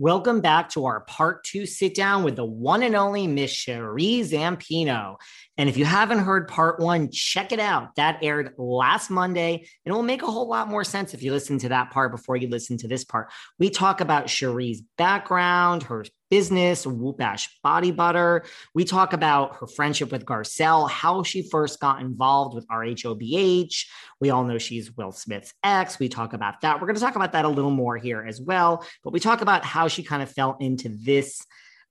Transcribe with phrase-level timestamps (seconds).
[0.00, 4.20] Welcome back to our part two sit down with the one and only Miss Sheree
[4.20, 5.16] Zampino.
[5.58, 7.96] And if you haven't heard part one, check it out.
[7.96, 11.32] That aired last Monday, and it will make a whole lot more sense if you
[11.32, 13.30] listen to that part before you listen to this part.
[13.58, 18.44] We talk about Sheree's background, her business, Whoopash Body Butter.
[18.72, 23.86] We talk about her friendship with Garcelle, how she first got involved with RHOBH.
[24.20, 25.98] We all know she's Will Smith's ex.
[25.98, 26.80] We talk about that.
[26.80, 28.84] We're going to talk about that a little more here as well.
[29.02, 31.44] But we talk about how she kind of fell into this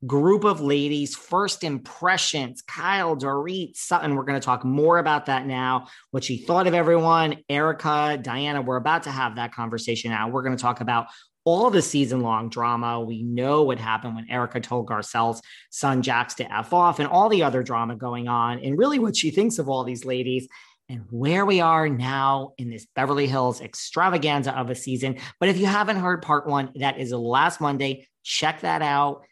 [0.06, 4.16] group of ladies, first impressions, Kyle, Dorit, Sutton.
[4.16, 8.62] We're going to talk more about that now, what she thought of everyone, Erika, Diana.
[8.62, 10.30] We're about to have that conversation now.
[10.30, 11.08] We're going to talk about
[11.46, 13.00] all the season long drama.
[13.00, 17.30] We know what happened when Erika told Garcelle's son Jax to F off and all
[17.30, 20.48] the other drama going on, and really what she thinks of all these ladies
[20.90, 25.18] and where we are now in this Beverly Hills extravaganza of a season.
[25.40, 28.08] But if you haven't heard part one, that is last Monday.
[28.24, 29.24] Check that out.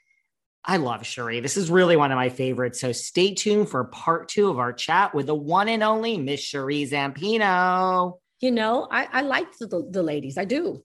[0.68, 1.42] I love Sheree.
[1.42, 2.82] This is really one of my favorites.
[2.82, 6.42] So stay tuned for part two of our chat with the one and only Miss
[6.42, 8.14] Sheree Zampino.
[8.42, 10.38] You know, I, I like the, the ladies.
[10.38, 10.84] I do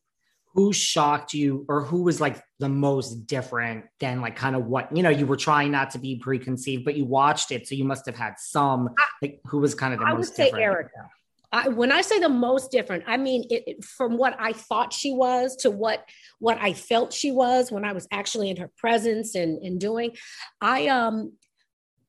[0.55, 4.95] who shocked you or who was like the most different than like kind of what
[4.95, 7.85] you know you were trying not to be preconceived but you watched it so you
[7.85, 8.91] must have had some
[9.23, 10.11] like who was kind of the most different.
[10.11, 11.11] I most would say different Erika.
[11.53, 14.93] I, when I say the most different, I mean it, it, from what I thought
[14.93, 18.71] she was to what what I felt she was when I was actually in her
[18.77, 20.17] presence and, and doing.
[20.61, 21.33] I um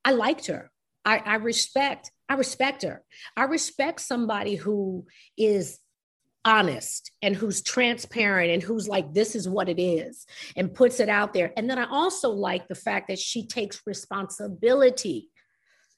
[0.06, 0.72] I liked her.
[1.06, 3.04] I, I respect I respect her.
[3.36, 5.08] I respect somebody who
[5.38, 5.80] is
[6.46, 10.26] honest and who's transparent and who's like this is what it is
[10.56, 13.84] and puts it out there and then i also like the fact that she takes
[13.86, 15.30] responsibility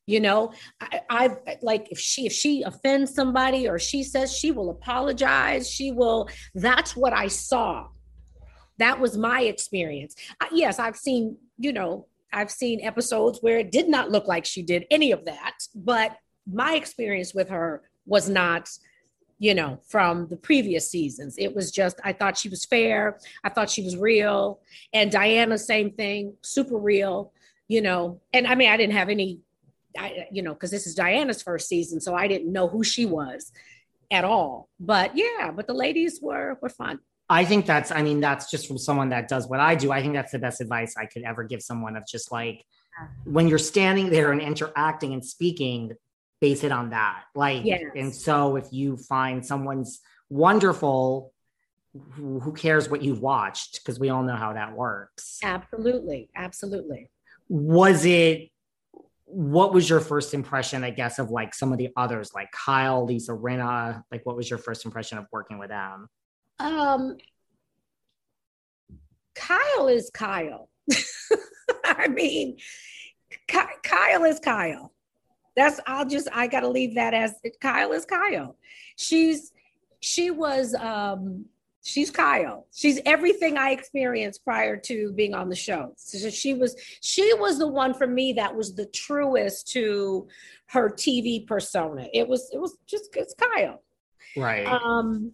[0.06, 4.52] you know I, I like if she if she offends somebody or she says she
[4.52, 7.88] will apologize she will that's what i saw
[8.80, 10.16] that was my experience
[10.52, 14.62] yes i've seen you know i've seen episodes where it did not look like she
[14.62, 16.18] did any of that but
[16.52, 18.69] my experience with her was not
[19.40, 21.36] you know, from the previous seasons.
[21.38, 23.19] It was just, I thought she was fair.
[23.44, 24.62] I thought she was real.
[24.94, 27.34] And Diana, same thing, super real,
[27.68, 28.22] you know.
[28.31, 29.42] And I mean, I didn't have any,
[29.98, 33.06] I, you know, because this is Diana's first season, so I didn't know who she
[33.06, 33.52] was
[34.12, 34.70] at all.
[34.80, 37.00] But yeah, but the ladies were were fun.
[37.30, 39.92] I think that's, I mean, that's just from someone that does what I do.
[39.92, 42.64] I think that's the best advice I could ever give someone of just like,
[43.24, 45.94] when you're standing there and interacting and speaking,
[46.42, 47.24] base it on that.
[47.34, 47.81] Like, yes.
[47.96, 51.34] and so if you find someone's wonderful,
[52.12, 53.80] who, who cares what you've watched?
[53.80, 55.40] Because we all know how that works.
[55.42, 56.30] Absolutely.
[56.36, 57.10] Absolutely.
[57.48, 58.50] Was it,
[59.33, 63.05] what was your first impression, I guess, of like some of the others, like Kyle,
[63.05, 64.03] Lisa Rinna?
[64.11, 66.07] Like, what was your first impression of working with them?
[66.59, 67.17] Um,
[69.35, 70.69] Kyle is Kyle.
[71.85, 72.57] I mean,
[73.47, 74.94] Kyle is Kyle.
[75.55, 78.55] That's I'll just I gotta leave that as Kyle is Kyle.
[78.97, 79.51] She's
[80.00, 81.45] she was um
[81.83, 82.67] she's Kyle.
[82.73, 85.94] She's everything I experienced prior to being on the show.
[85.97, 90.27] So she was she was the one for me that was the truest to
[90.67, 92.07] her TV persona.
[92.13, 93.83] It was it was just it's Kyle.
[94.35, 94.66] Right.
[94.66, 95.33] Um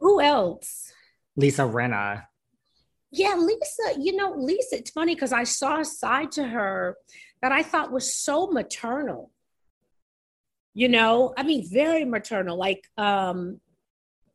[0.00, 0.92] who else?
[1.36, 2.24] Lisa Rinna.
[3.10, 6.96] Yeah, Lisa, you know, Lisa, it's funny because I saw a side to her
[7.42, 9.30] that I thought was so maternal.
[10.74, 12.58] You know, I mean, very maternal.
[12.58, 13.60] Like, um,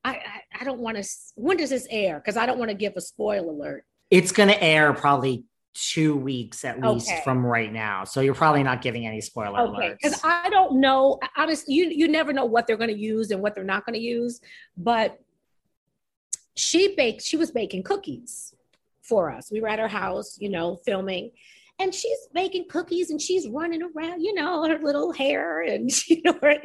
[0.03, 0.11] I,
[0.48, 1.09] I, I don't want to.
[1.35, 2.19] When does this air?
[2.19, 3.85] Because I don't want to give a spoil alert.
[4.09, 7.21] It's going to air probably two weeks at least okay.
[7.23, 8.03] from right now.
[8.03, 9.95] So you're probably not giving any spoiler okay.
[10.01, 11.19] Because I don't know.
[11.37, 13.93] Honestly, you you never know what they're going to use and what they're not going
[13.93, 14.41] to use.
[14.77, 15.19] But
[16.55, 17.21] she baked.
[17.21, 18.53] She was baking cookies
[19.01, 19.51] for us.
[19.51, 21.31] We were at her house, you know, filming,
[21.79, 26.21] and she's making cookies and she's running around, you know, her little hair and you
[26.23, 26.55] know, her,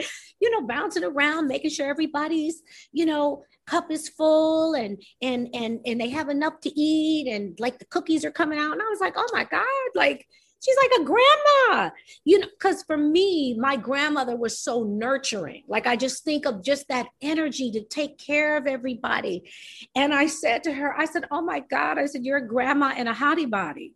[0.41, 2.63] you know, bouncing around, making sure everybody's,
[2.93, 7.59] you know, cup is full and and and and they have enough to eat and
[7.59, 8.73] like the cookies are coming out.
[8.73, 9.65] And I was like, oh my God,
[9.95, 10.27] like
[10.65, 11.91] she's like a grandma,
[12.25, 15.63] you know, because for me, my grandmother was so nurturing.
[15.69, 19.51] Like I just think of just that energy to take care of everybody.
[19.95, 22.95] And I said to her, I said, oh my God, I said, you're a grandma
[22.97, 23.95] in a hottie body.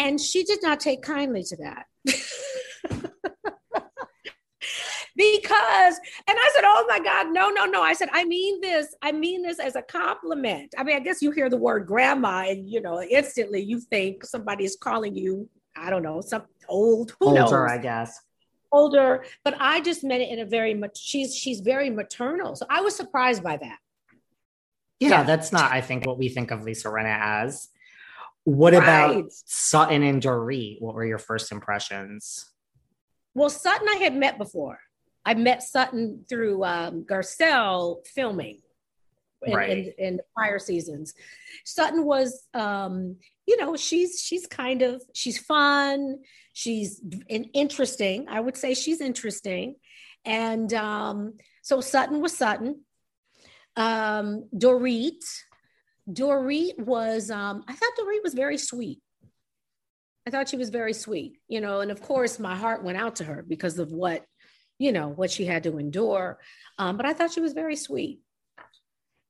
[0.00, 1.84] And she did not take kindly to that.
[5.16, 8.94] because and i said oh my god no no no i said i mean this
[9.02, 12.46] i mean this as a compliment i mean i guess you hear the word grandma
[12.48, 17.14] and you know instantly you think somebody is calling you i don't know some old
[17.20, 17.70] who older knows?
[17.70, 18.20] i guess
[18.72, 22.64] older but i just meant it in a very much she's she's very maternal so
[22.70, 23.78] i was surprised by that
[25.00, 25.22] yeah, yeah.
[25.22, 27.68] that's not i think what we think of lisa rinna as
[28.44, 28.82] what right.
[28.82, 30.80] about Sutton and Dorit?
[30.80, 32.50] What were your first impressions?
[33.34, 34.80] Well, Sutton I had met before.
[35.24, 38.60] I met Sutton through um, Garcelle filming
[39.44, 39.70] in, right.
[39.70, 41.14] in, in prior seasons.
[41.64, 43.16] Sutton was, um,
[43.46, 46.18] you know, she's she's kind of she's fun.
[46.52, 48.26] She's interesting.
[48.28, 49.76] I would say she's interesting,
[50.24, 52.82] and um, so Sutton was Sutton.
[53.76, 55.24] Um, Dorit,
[56.12, 59.00] Dorit was, um, I thought Dorit was very sweet.
[60.26, 63.16] I thought she was very sweet, you know, and of course my heart went out
[63.16, 64.24] to her because of what,
[64.78, 66.38] you know, what she had to endure.
[66.78, 68.20] Um, but I thought she was very sweet.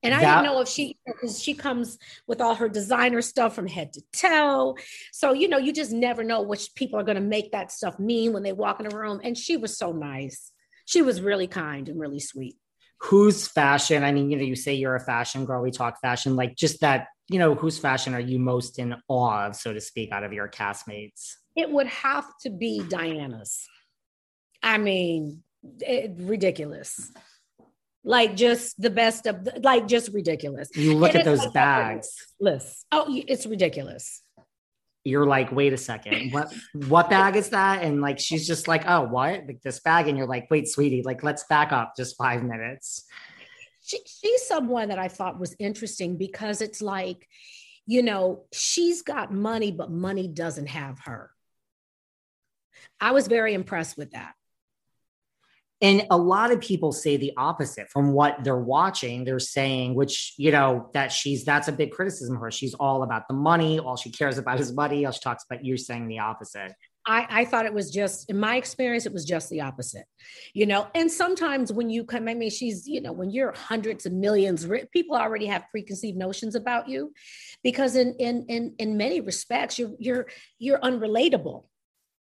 [0.03, 3.55] And I that, didn't know if she because she comes with all her designer stuff
[3.55, 4.77] from head to toe.
[5.13, 7.99] So, you know, you just never know which people are going to make that stuff
[7.99, 9.21] mean when they walk in a room.
[9.23, 10.53] And she was so nice.
[10.87, 12.57] She was really kind and really sweet
[13.03, 16.37] whose fashion i mean you know you say you're a fashion girl we talk fashion
[16.37, 19.81] like just that you know whose fashion are you most in awe of so to
[19.81, 21.37] speak out of your castmates?
[21.57, 23.67] It would have to be diana's.
[24.63, 25.43] I mean
[25.79, 27.13] it, ridiculous.
[28.03, 30.71] Like just the best of the, like just ridiculous.
[30.75, 32.11] You look and at those like bags.
[32.41, 32.85] list.
[32.91, 34.23] Oh it's ridiculous
[35.05, 36.53] you're like, wait a second, what
[36.89, 37.83] what bag is that?
[37.83, 39.47] And like she's just like, oh, what?
[39.47, 43.05] Like this bag, and you're like, wait, sweetie, like let's back up just five minutes.
[43.83, 47.27] She, she's someone that I thought was interesting because it's like,
[47.87, 51.31] you know, she's got money, but money doesn't have her.
[53.01, 54.35] I was very impressed with that.
[55.83, 59.25] And a lot of people say the opposite from what they're watching.
[59.25, 62.51] They're saying, which, you know, that she's, that's a big criticism of her.
[62.51, 63.79] She's all about the money.
[63.79, 65.07] All she cares about is money.
[65.07, 66.75] All she talks about, you're saying the opposite.
[67.07, 70.05] I, I thought it was just, in my experience, it was just the opposite,
[70.53, 70.87] you know.
[70.95, 74.69] And sometimes when you come, I mean, she's, you know, when you're hundreds of millions,
[74.93, 77.15] people already have preconceived notions about you,
[77.65, 80.27] because in in in in many respects, you're you're
[80.59, 81.65] you're unrelatable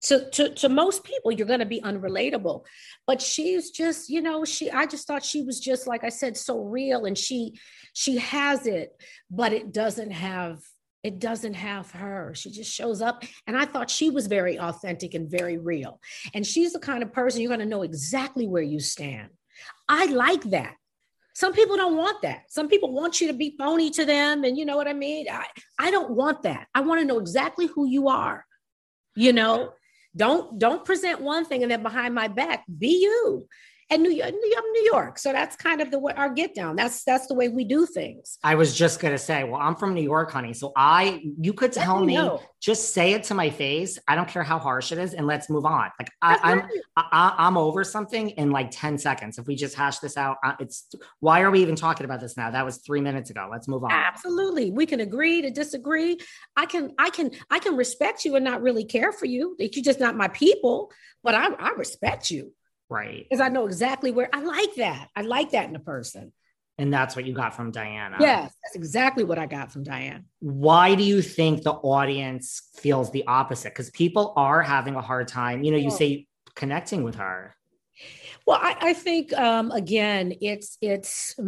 [0.02, 2.64] to, to, to most people you're going to be unrelatable.
[3.06, 6.36] But she's just you know she i just thought she was just like i said
[6.36, 7.58] so real and she
[7.92, 8.92] she has it
[9.30, 10.60] but it doesn't have
[11.02, 12.34] it doesn't have her.
[12.34, 15.98] She just shows up and i thought she was very authentic and very real.
[16.34, 19.30] And she's the kind of person you're going to know exactly where you stand.
[19.88, 20.74] I like that.
[21.34, 22.42] Some people don't want that.
[22.50, 25.26] Some people want you to be phony to them and you know what i mean?
[25.30, 25.46] I,
[25.78, 26.68] I don't want that.
[26.74, 28.44] I want to know exactly who you are
[29.16, 29.72] you know
[30.16, 33.46] don't don't present one thing and then behind my back be you
[33.90, 35.18] and New York, New York.
[35.18, 36.76] So that's kind of the way our get down.
[36.76, 38.38] That's that's the way we do things.
[38.44, 40.54] I was just gonna say, well, I'm from New York, honey.
[40.54, 42.40] So I, you could tell me, know.
[42.60, 43.98] just say it to my face.
[44.06, 45.90] I don't care how harsh it is, and let's move on.
[45.98, 46.62] Like I, am
[46.96, 49.38] I, I'm over something in like ten seconds.
[49.38, 52.50] If we just hash this out, it's why are we even talking about this now?
[52.50, 53.48] That was three minutes ago.
[53.50, 53.90] Let's move on.
[53.90, 56.18] Absolutely, we can agree to disagree.
[56.56, 59.56] I can, I can, I can respect you and not really care for you.
[59.58, 60.92] That you're just not my people,
[61.22, 62.52] but I, I respect you.
[62.90, 63.24] Right.
[63.30, 65.08] Because I know exactly where I like that.
[65.14, 66.32] I like that in a person.
[66.76, 68.16] And that's what you got from Diana.
[68.18, 70.24] Yes, that's exactly what I got from Diane.
[70.40, 73.68] Why do you think the audience feels the opposite?
[73.68, 77.54] Because people are having a hard time, you know, you say connecting with her.
[78.46, 81.38] Well, I, I think um, again, it's it's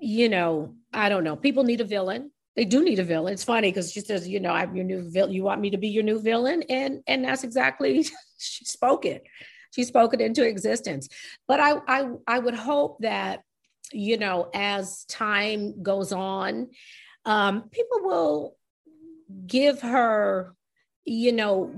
[0.00, 1.36] you know, I don't know.
[1.36, 2.30] People need a villain.
[2.56, 3.34] They do need a villain.
[3.34, 5.34] It's funny because she says, you know, I'm your new villain.
[5.34, 8.04] You want me to be your new villain, and and that's exactly
[8.38, 9.22] she spoke it
[9.74, 11.08] she spoke it into existence.
[11.48, 13.42] But I, I, I would hope that,
[13.92, 16.70] you know, as time goes on,
[17.24, 18.56] um, people will
[19.46, 20.54] give her,
[21.04, 21.72] you know,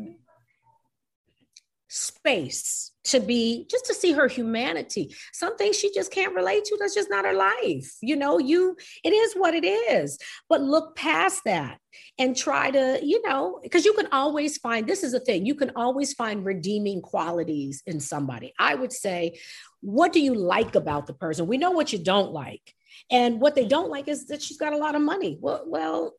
[1.88, 5.14] space to be just to see her humanity.
[5.32, 8.76] Some things she just can't relate to that's just not her life you know you
[9.04, 10.18] it is what it is.
[10.48, 11.78] But look past that
[12.18, 15.54] and try to you know because you can always find this is a thing you
[15.54, 18.52] can always find redeeming qualities in somebody.
[18.58, 19.38] I would say
[19.80, 21.46] what do you like about the person?
[21.46, 22.75] We know what you don't like.
[23.10, 25.38] And what they don't like is that she's got a lot of money.
[25.40, 26.14] Well well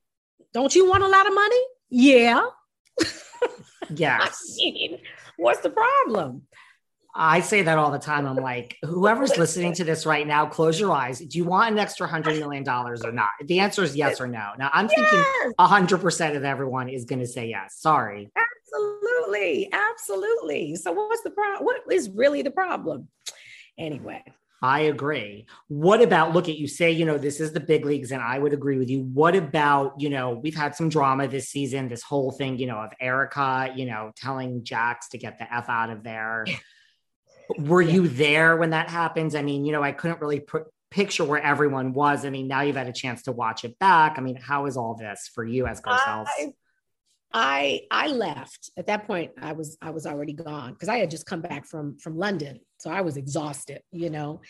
[0.53, 1.63] don't you want a lot of money?
[1.89, 2.45] Yeah.
[3.89, 4.57] Yes.
[4.59, 4.99] I mean,
[5.37, 6.43] what's the problem
[7.19, 8.27] I say that all the time.
[8.27, 11.17] I'm like, whoever's listening to this right now, close your eyes.
[11.17, 13.29] Do you want an extra hundred million dollars or not?
[13.43, 14.51] The answer is yes or no.
[14.59, 15.09] Now I'm yes.
[15.09, 17.79] thinking hundred percent of everyone is going to say yes.
[17.79, 18.29] Sorry.
[18.35, 20.75] Absolutely, absolutely.
[20.75, 21.65] So what's the problem?
[21.65, 23.07] What is really the problem?
[23.79, 24.23] Anyway.
[24.61, 25.45] I agree.
[25.67, 28.39] What about look at you say, you know, this is the big leagues, and I
[28.39, 29.01] would agree with you.
[29.01, 32.77] What about, you know, we've had some drama this season, this whole thing, you know,
[32.77, 36.45] of Erika, you know, telling Jax to get the F out of there.
[37.57, 37.93] Were yeah.
[37.93, 39.35] you there when that happens?
[39.35, 42.25] I mean, you know, I couldn't really put picture where everyone was.
[42.25, 44.15] I mean, now you've had a chance to watch it back.
[44.17, 46.29] I mean, how is all this for you as Garcelle's?
[46.37, 46.53] I,
[47.33, 49.31] I I left at that point.
[49.41, 52.59] I was I was already gone because I had just come back from from London,
[52.77, 53.81] so I was exhausted.
[53.91, 54.41] You know,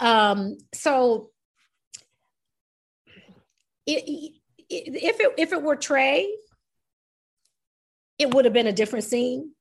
[0.00, 1.30] um, so
[3.86, 4.32] it, it,
[4.68, 6.28] if it if it were Trey,
[8.18, 9.52] it would have been a different scene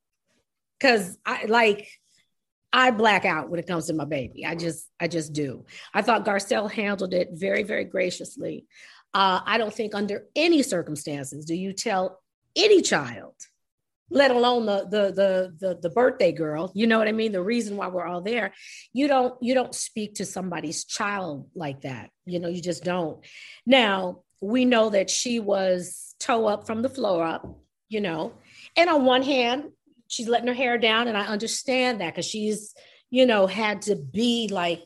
[0.80, 1.88] because I like
[2.74, 4.46] I black out when it comes to my baby.
[4.46, 5.66] I just, I just do.
[5.94, 8.66] I thought Garcelle handled it very, very graciously.
[9.14, 12.20] Uh, I don't think under any circumstances do you tell
[12.56, 13.36] any child,
[14.10, 16.72] let alone the, the the the the birthday girl.
[16.74, 17.32] You know what I mean?
[17.32, 18.54] The reason why we're all there.
[18.92, 22.10] You don't you don't speak to somebody's child like that.
[22.26, 23.24] You know, you just don't.
[23.66, 27.60] Now we know that she was toe up from the floor up.
[27.90, 28.34] You know,
[28.76, 29.66] and on one hand,
[30.14, 32.74] she's letting her hair down and i understand that because she's
[33.10, 34.84] you know had to be like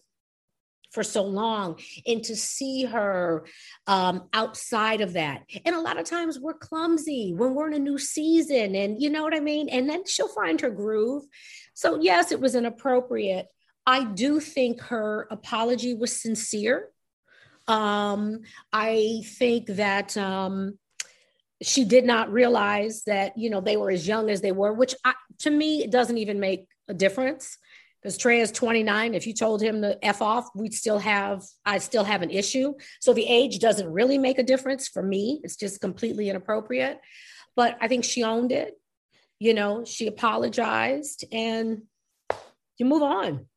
[0.92, 3.46] for so long and to see her
[3.88, 5.44] um, outside of that.
[5.66, 9.10] And a lot of times we're clumsy when we're in a new season and you
[9.10, 9.70] know what i mean?
[9.70, 11.24] And then she'll find her groove.
[11.74, 13.48] So yes it was inappropriate.
[13.86, 16.90] I do think her apology was sincere.
[17.68, 18.42] Um,
[18.72, 20.80] i think that um,
[21.62, 24.94] she did not realize that you know they were as young as they were which
[25.04, 27.58] I, to me it doesn't even make a difference
[28.02, 31.78] because trey is 29 if you told him to f off we'd still have i
[31.80, 35.56] still have an issue so the age doesn't really make a difference for me it's
[35.56, 37.00] just completely inappropriate
[37.56, 38.80] but i think she owned it
[39.40, 41.82] you know she apologized and
[42.78, 43.48] you move on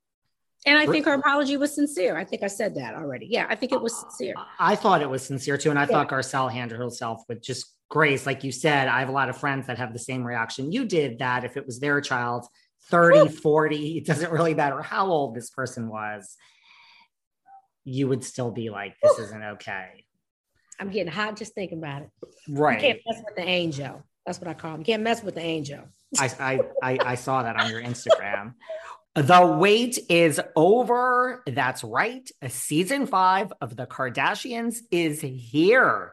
[0.66, 2.19] and I think her apology was sincere.
[2.19, 3.26] I think I said that already.
[3.30, 4.35] Yeah, I think it was sincere.
[4.59, 5.71] I thought it was sincere too.
[5.71, 5.88] And I yeah.
[5.88, 8.25] thought Garcelle handled herself with just grace.
[8.25, 10.87] Like you said, I have a lot of friends that have the same reaction you
[10.87, 12.47] did that if it was their child,
[12.85, 16.37] 30, 40, it doesn't really matter how old this person was,
[17.85, 20.06] you would still be like, this isn't okay.
[20.78, 22.11] I'm getting hot just thinking about it.
[22.49, 22.80] Right.
[22.80, 24.02] You can't mess with the angel.
[24.25, 24.80] That's what I call him.
[24.80, 25.80] You can't mess with the angel.
[26.18, 28.54] I, I, I, I saw that on your Instagram.
[29.14, 31.42] The wait is over.
[31.47, 32.28] That's right.
[32.40, 36.12] A season five of The Kardashians is here.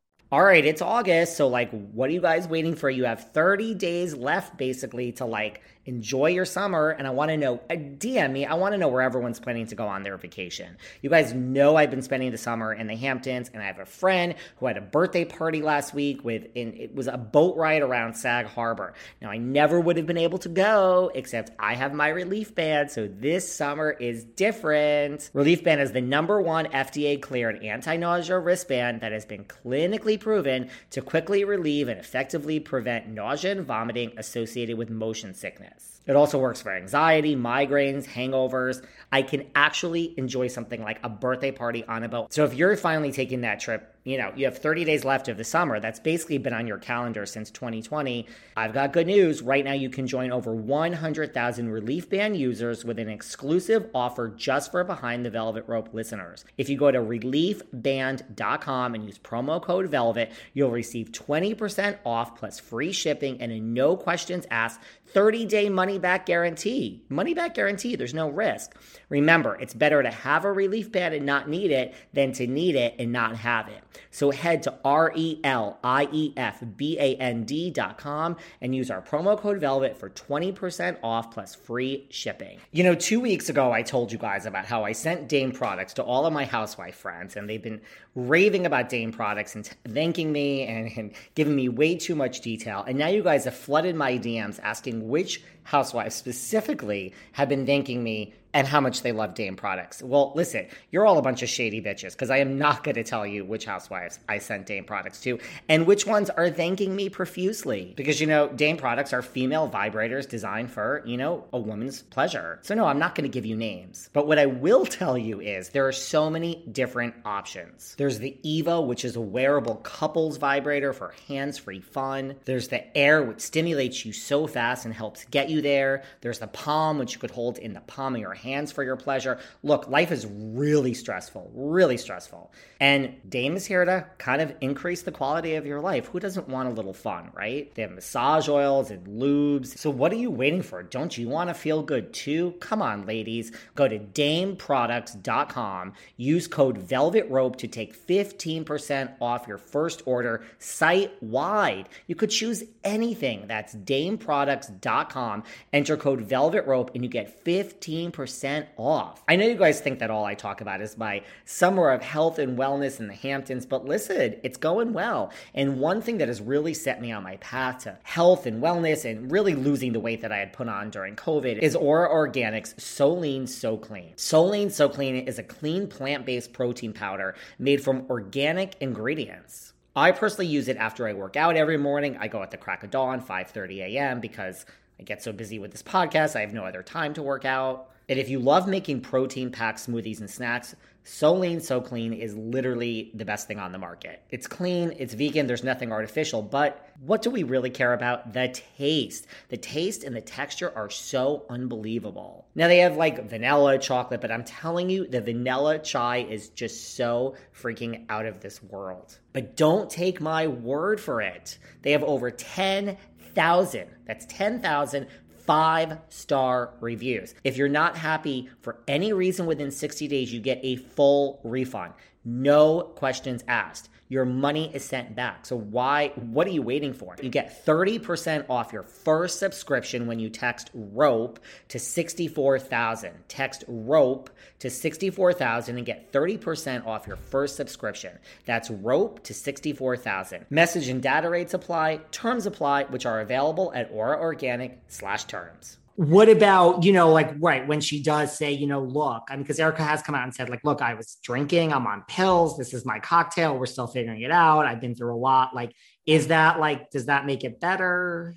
[0.33, 1.35] All right, it's August.
[1.35, 2.89] So, like, what are you guys waiting for?
[2.89, 6.89] You have 30 days left basically to like enjoy your summer.
[6.89, 9.67] And I want to know, uh, DM me, I want to know where everyone's planning
[9.67, 10.77] to go on their vacation.
[11.01, 13.85] You guys know I've been spending the summer in the Hamptons, and I have a
[13.85, 17.81] friend who had a birthday party last week with, in, it was a boat ride
[17.81, 18.93] around Sag Harbor.
[19.21, 22.91] Now, I never would have been able to go, except I have my Relief Band.
[22.91, 25.29] So, this summer is different.
[25.33, 30.19] Relief Band is the number one FDA cleared anti nausea wristband that has been clinically
[30.19, 35.70] proven to quickly relieve and effectively prevent nausea and vomiting associated with motion sickness.
[36.07, 38.83] It also works for anxiety, migraines, hangovers.
[39.11, 42.33] I can actually enjoy something like a birthday party on a boat.
[42.33, 45.37] So if you're finally taking that trip you know, you have 30 days left of
[45.37, 45.79] the summer.
[45.79, 48.25] That's basically been on your calendar since 2020.
[48.57, 49.41] I've got good news.
[49.43, 54.71] Right now, you can join over 100,000 Relief Band users with an exclusive offer just
[54.71, 56.45] for Behind the Velvet Rope listeners.
[56.57, 62.59] If you go to reliefband.com and use promo code VELVET, you'll receive 20% off plus
[62.59, 64.79] free shipping and a no questions asked
[65.13, 67.03] 30 day money back guarantee.
[67.09, 68.75] Money back guarantee, there's no risk.
[69.09, 72.75] Remember, it's better to have a relief band and not need it than to need
[72.75, 73.83] it and not have it.
[74.09, 78.91] So head to R E L I E F B A N D.com and use
[78.91, 82.59] our promo code VELVET for 20% off plus free shipping.
[82.71, 85.93] You know, two weeks ago, I told you guys about how I sent Dame products
[85.95, 87.81] to all of my housewife friends, and they've been
[88.15, 92.83] raving about Dame products and thanking me and, and giving me way too much detail.
[92.85, 98.03] And now you guys have flooded my DMs asking which housewives specifically have been thanking
[98.03, 100.01] me and how much they love Dame products.
[100.01, 103.03] Well, listen, you're all a bunch of shady bitches because I am not going to
[103.03, 105.39] tell you which housewives I sent Dame products to
[105.69, 107.93] and which ones are thanking me profusely.
[107.95, 112.59] Because, you know, Dame products are female vibrators designed for, you know, a woman's pleasure.
[112.61, 114.09] So, no, I'm not going to give you names.
[114.13, 117.95] But what I will tell you is there are so many different options.
[118.01, 122.33] There's the Eva, which is a wearable couples vibrator for hands free fun.
[122.45, 126.01] There's the Air, which stimulates you so fast and helps get you there.
[126.21, 128.95] There's the Palm, which you could hold in the palm of your hands for your
[128.95, 129.37] pleasure.
[129.61, 132.51] Look, life is really stressful, really stressful.
[132.79, 136.07] And Dame is here to kind of increase the quality of your life.
[136.07, 137.71] Who doesn't want a little fun, right?
[137.75, 139.77] They have massage oils and lubes.
[139.77, 140.81] So what are you waiting for?
[140.81, 142.55] Don't you want to feel good too?
[142.61, 143.51] Come on, ladies.
[143.75, 145.93] Go to dameproducts.com.
[146.17, 151.89] Use code Velvet Rope to take 15% off your first order site wide.
[152.07, 153.47] You could choose anything.
[153.47, 155.43] That's dameproducts.com.
[155.73, 159.23] Enter code Velvet Rope and you get 15% off.
[159.27, 162.39] I know you guys think that all I talk about is my summer of health
[162.39, 165.31] and wellness in the Hamptons, but listen, it's going well.
[165.53, 169.09] And one thing that has really set me on my path to health and wellness
[169.09, 172.79] and really losing the weight that I had put on during COVID is Ora Organics
[172.79, 174.13] So Lean, So Clean.
[174.15, 179.73] So Lean, So Clean is a clean plant based protein powder made from organic ingredients.
[179.95, 182.17] I personally use it after I work out every morning.
[182.19, 184.21] I go at the crack of dawn, 5:30 a.m.
[184.21, 184.65] because
[184.99, 187.90] I get so busy with this podcast, I have no other time to work out.
[188.11, 190.75] And if you love making protein packed smoothies and snacks,
[191.05, 194.21] So Lean, So Clean is literally the best thing on the market.
[194.29, 198.33] It's clean, it's vegan, there's nothing artificial, but what do we really care about?
[198.33, 199.27] The taste.
[199.47, 202.49] The taste and the texture are so unbelievable.
[202.53, 206.97] Now they have like vanilla, chocolate, but I'm telling you, the vanilla chai is just
[206.97, 209.17] so freaking out of this world.
[209.31, 211.57] But don't take my word for it.
[211.81, 215.07] They have over 10,000, that's 10,000
[215.51, 217.35] five star reviews.
[217.43, 221.91] If you're not happy for any reason within 60 days, you get a full refund.
[222.23, 223.89] No questions asked.
[224.11, 225.45] Your money is sent back.
[225.45, 227.15] So why what are you waiting for?
[227.21, 233.13] You get 30% off your first subscription when you text rope to 64,000.
[233.29, 238.19] Text rope to 64,000 and get 30% off your first subscription.
[238.45, 240.45] That's rope to 64,000.
[240.49, 245.77] Message and data rates apply, terms apply, which are available at Ora Organic slash terms
[246.01, 249.43] what about you know like right when she does say you know look i mean
[249.43, 252.57] because erika has come out and said like look i was drinking i'm on pills
[252.57, 255.71] this is my cocktail we're still figuring it out i've been through a lot like
[256.07, 258.35] is that like does that make it better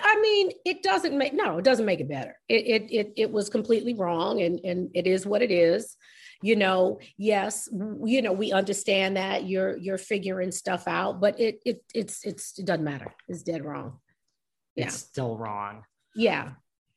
[0.00, 2.38] I mean, it doesn't make no, it doesn't make it better.
[2.48, 5.96] It it it, it was completely wrong, and and it is what it is.
[6.40, 7.68] You know, yes,
[8.04, 12.58] you know, we understand that you're you're figuring stuff out, but it it it's it's
[12.58, 13.12] it doesn't matter.
[13.28, 13.98] It's dead wrong.
[14.76, 14.86] Yeah.
[14.86, 15.82] It's still wrong.
[16.14, 16.50] Yeah.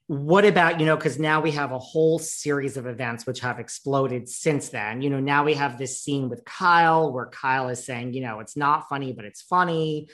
[0.07, 3.59] What about, you know, because now we have a whole series of events which have
[3.59, 5.01] exploded since then.
[5.01, 8.39] You know, now we have this scene with Kyle where Kyle is saying, you know,
[8.39, 10.09] it's not funny, but it's funny.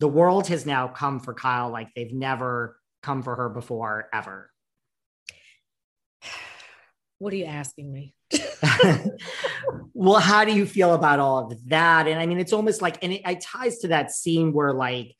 [0.00, 4.50] The world has now come for Kyle like they've never come for her before, ever.
[7.18, 8.14] What are you asking me?
[9.94, 12.06] well, how do you feel about all of that?
[12.06, 15.16] And I mean, it's almost like, and it, it ties to that scene where like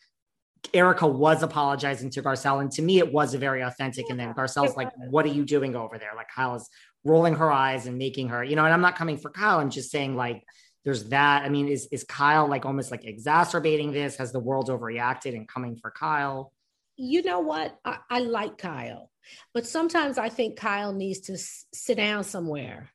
[0.75, 4.07] Erika was apologizing to Garcelle, and to me, it was a very authentic.
[4.11, 6.69] And then Garcelle's like, "What are you doing over there?" Like Kyle is
[7.05, 8.65] rolling her eyes and making her, you know.
[8.65, 9.59] And I'm not coming for Kyle.
[9.59, 10.43] I'm just saying, like,
[10.85, 11.43] there's that.
[11.43, 14.17] I mean, is is Kyle like almost like exacerbating this?
[14.17, 16.53] Has the world overreacted and coming for Kyle?
[16.97, 17.79] You know what?
[17.85, 19.11] I, I like Kyle,
[19.53, 22.91] but sometimes I think Kyle needs to s- sit down somewhere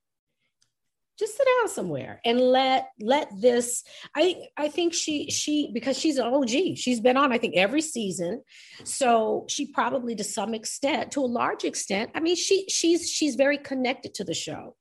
[1.20, 3.84] just sit down somewhere and let let this
[4.16, 7.82] i i think she she because she's an og she's been on i think every
[7.82, 8.42] season.
[8.84, 13.36] So she probably to some extent to a large extent i mean she she's she's
[13.36, 14.76] very connected to the show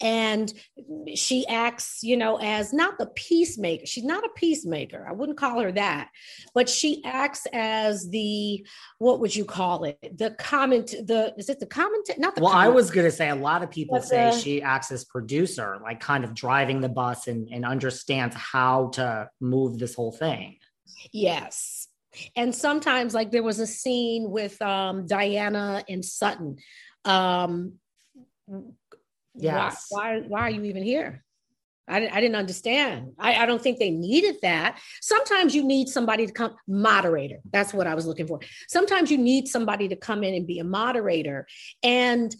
[0.00, 0.52] and
[1.14, 3.86] she acts you know as not the peacemaker.
[3.86, 5.06] She's not a peacemaker.
[5.08, 6.10] I wouldn't call her that.
[6.54, 8.66] But she acts as the
[8.98, 9.98] what would you call it?
[10.16, 13.10] The comment the is it the comment not the well comment- i was going to
[13.10, 16.80] say a lot of people say the- she acts as producer like kind of driving
[16.80, 20.56] the bus and, and understands how to move this whole thing.
[21.12, 21.88] Yes.
[22.36, 26.58] And sometimes, like there was a scene with um, Diana and Sutton.
[27.04, 27.74] Um,
[29.34, 29.86] Yes.
[29.90, 31.24] Why, why, why are you even here?
[31.86, 33.12] I, di- I didn't understand.
[33.18, 34.80] I, I don't think they needed that.
[35.02, 37.40] Sometimes you need somebody to come, moderator.
[37.52, 38.40] That's what I was looking for.
[38.68, 41.46] Sometimes you need somebody to come in and be a moderator.
[41.82, 42.34] And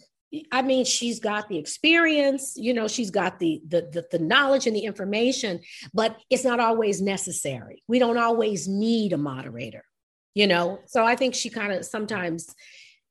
[0.51, 4.67] I mean, she's got the experience, you know, she's got the, the the the knowledge
[4.67, 5.61] and the information,
[5.93, 7.83] but it's not always necessary.
[7.87, 9.85] We don't always need a moderator,
[10.33, 10.79] you know.
[10.87, 12.53] So I think she kind of sometimes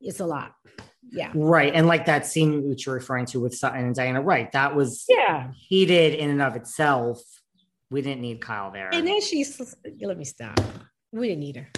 [0.01, 0.53] it's a lot.
[1.11, 1.31] Yeah.
[1.35, 4.75] right and like that scene which you're referring to with sutton and diana right that
[4.75, 5.51] was Yeah.
[5.55, 7.21] heated in and of itself
[7.91, 10.59] we didn't need kyle there And then she's let me stop.
[11.13, 11.69] We didn't need her.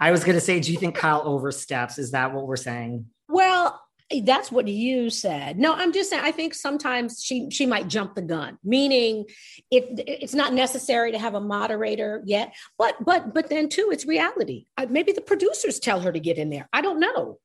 [0.00, 3.06] i was going to say do you think kyle oversteps is that what we're saying
[3.28, 3.78] Well,
[4.10, 5.58] Eh, that's what you said.
[5.58, 9.26] No, I'm just saying I think sometimes she she might jump the gun, meaning
[9.70, 12.54] it it's not necessary to have a moderator yet.
[12.78, 14.66] But but but then too, it's reality.
[14.88, 16.68] Maybe the producers tell her to get in there.
[16.72, 17.38] I don't know.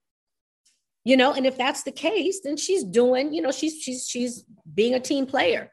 [1.03, 4.43] You know, and if that's the case, then she's doing, you know, she's she's she's
[4.71, 5.71] being a team player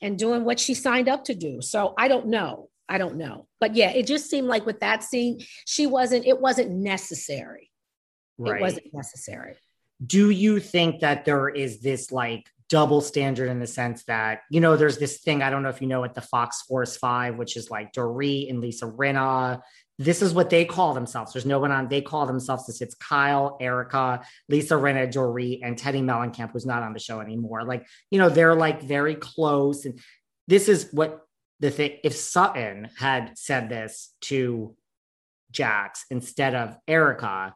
[0.00, 1.60] and doing what she signed up to do.
[1.60, 2.70] So I don't know.
[2.88, 3.46] I don't know.
[3.60, 7.70] But yeah, it just seemed like with that scene, she wasn't, it wasn't necessary.
[8.36, 9.54] right It wasn't necessary.
[10.04, 14.60] Do you think that there is this like double standard in the sense that you
[14.60, 17.36] know there's this thing i don't know if you know at the fox force 5
[17.36, 19.60] which is like dorit and lisa rinna.
[19.98, 21.34] This is what they call themselves.
[21.34, 22.80] There's no one on they call themselves this.
[22.80, 27.64] It's kyle erika lisa rinna dorit and teddi mellencamp who's not on the show anymore.
[27.64, 29.84] Like you know they're like very close.
[29.84, 30.00] And
[30.46, 31.20] this is what
[31.58, 34.74] the thing if sutton had said this to
[35.50, 37.54] jax instead of erika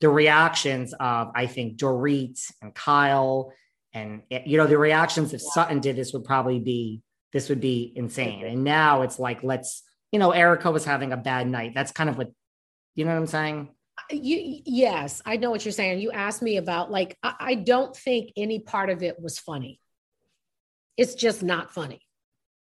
[0.00, 3.52] the reactions of I think Dorit and Kyle
[3.94, 7.92] and you know the reactions if Sutton did this would probably be this would be
[7.96, 8.44] insane.
[8.46, 9.82] And now it's like let's
[10.12, 11.72] you know Erika was having a bad night.
[11.74, 12.30] That's kind of what
[12.94, 13.70] you know what I'm saying.
[13.98, 16.00] Uh, you, yes, I know what you're saying.
[16.00, 19.80] You asked me about like I, I don't think any part of it was funny.
[20.96, 22.00] It's just not funny.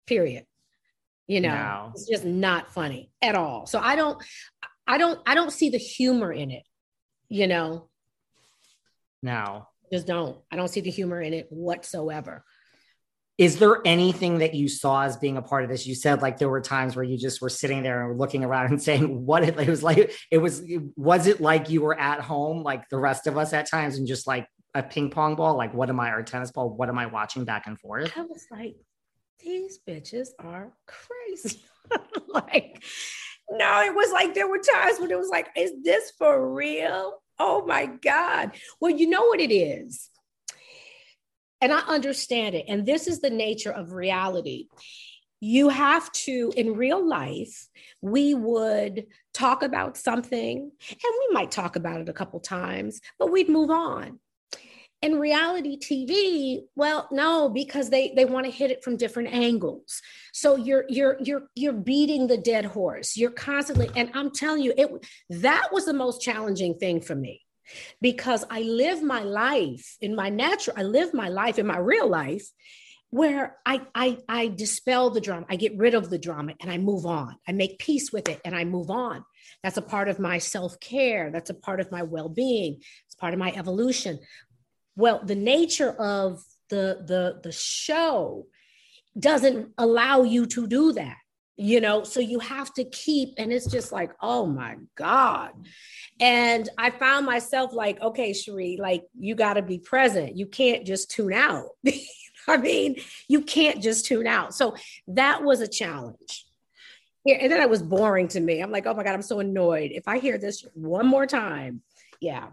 [0.07, 0.45] Period.
[1.27, 1.91] You know, No.
[1.93, 3.65] it's just not funny at all.
[3.65, 4.21] So I don't
[4.85, 6.63] I don't I don't see the humor in it.
[7.33, 7.89] You know,
[9.23, 10.37] Now, just don't.
[10.51, 12.45] I don't see the humor in it whatsoever.
[13.39, 15.87] is there anything that you saw as being a part of this?
[15.87, 18.67] You said like there were times where you just were sitting there and looking around
[18.67, 20.13] and saying what it, it was like.
[20.29, 20.61] It was
[20.95, 24.05] was it like you were at home like the rest of us at times and
[24.05, 25.57] just like a ping pong ball?
[25.57, 26.69] Like what am I or tennis ball?
[26.69, 28.13] What am I watching back and forth?
[28.15, 28.75] I was like,
[29.43, 31.63] these bitches are crazy.
[32.27, 32.83] like,
[33.49, 37.22] no, it was like there were times when it was like, is this for real?
[37.45, 38.51] Oh my God.
[38.79, 40.09] Well, you know what it is.
[41.59, 42.65] And I understand it.
[42.69, 44.67] And this is the nature of reality.
[45.41, 47.67] You have to, in real life,
[48.01, 53.29] we would talk about something and we might talk about it a couple times, but
[53.29, 54.19] we'd move on
[55.03, 60.01] in reality tv well no because they they want to hit it from different angles.
[60.31, 63.17] So you're you're you're you're beating the dead horse.
[63.17, 64.89] You're constantly and i'm telling you it
[65.29, 67.41] that was the most challenging thing for me.
[68.01, 72.09] Because i live my life in my natural i live my life in my real
[72.09, 72.47] life
[73.09, 76.77] where I, I i dispel the drama i get rid of the drama and i
[76.77, 77.35] move on.
[77.47, 79.25] I make peace with it and i move on.
[79.63, 81.29] That's a part of my self-care.
[81.31, 82.81] That's a part of my well-being.
[83.05, 84.19] It's part of my evolution
[84.95, 88.47] well the nature of the the the show
[89.17, 91.17] doesn't allow you to do that
[91.55, 92.03] you know?
[92.03, 95.51] So you have to keep and it's just like oh my god.
[96.19, 100.37] And i found myself like okay sheree like you got to be present.
[100.37, 101.69] You can't just tune out.
[102.47, 104.53] I mean you can't just tune out.
[104.53, 104.75] So
[105.07, 106.45] that was a challenge.
[107.25, 108.59] Yeah, and then it was boring to me.
[108.59, 109.91] I'm like oh my god i'm so annoyed.
[109.91, 111.81] If i hear this one more time
[112.19, 112.47] yeah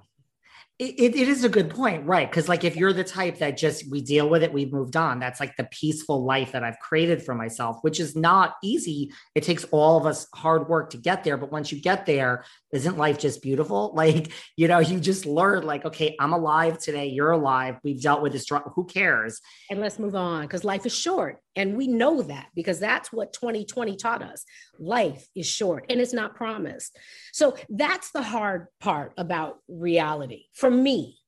[0.82, 2.28] It, it, is a good point, right?
[2.30, 5.20] Because like if you're the type that just we deal with it, we've moved on.
[5.20, 9.12] That's like the peaceful life that I've created for myself, which is not easy.
[9.34, 11.36] It takes all of us hard work to get there.
[11.36, 13.94] But once you get there, isn't life just beautiful?
[14.00, 17.08] Like you know, you just learn like, okay, I'm alive today.
[17.08, 17.76] You're alive.
[17.84, 18.46] We've dealt with this.
[18.74, 19.40] Who cares?
[19.70, 21.38] and let's move on because life is short.
[21.56, 24.44] And we know that because that's what 2020 taught us.
[24.78, 26.96] Life is short and it's not promised.
[27.32, 31.18] So that's the hard part about reality for me.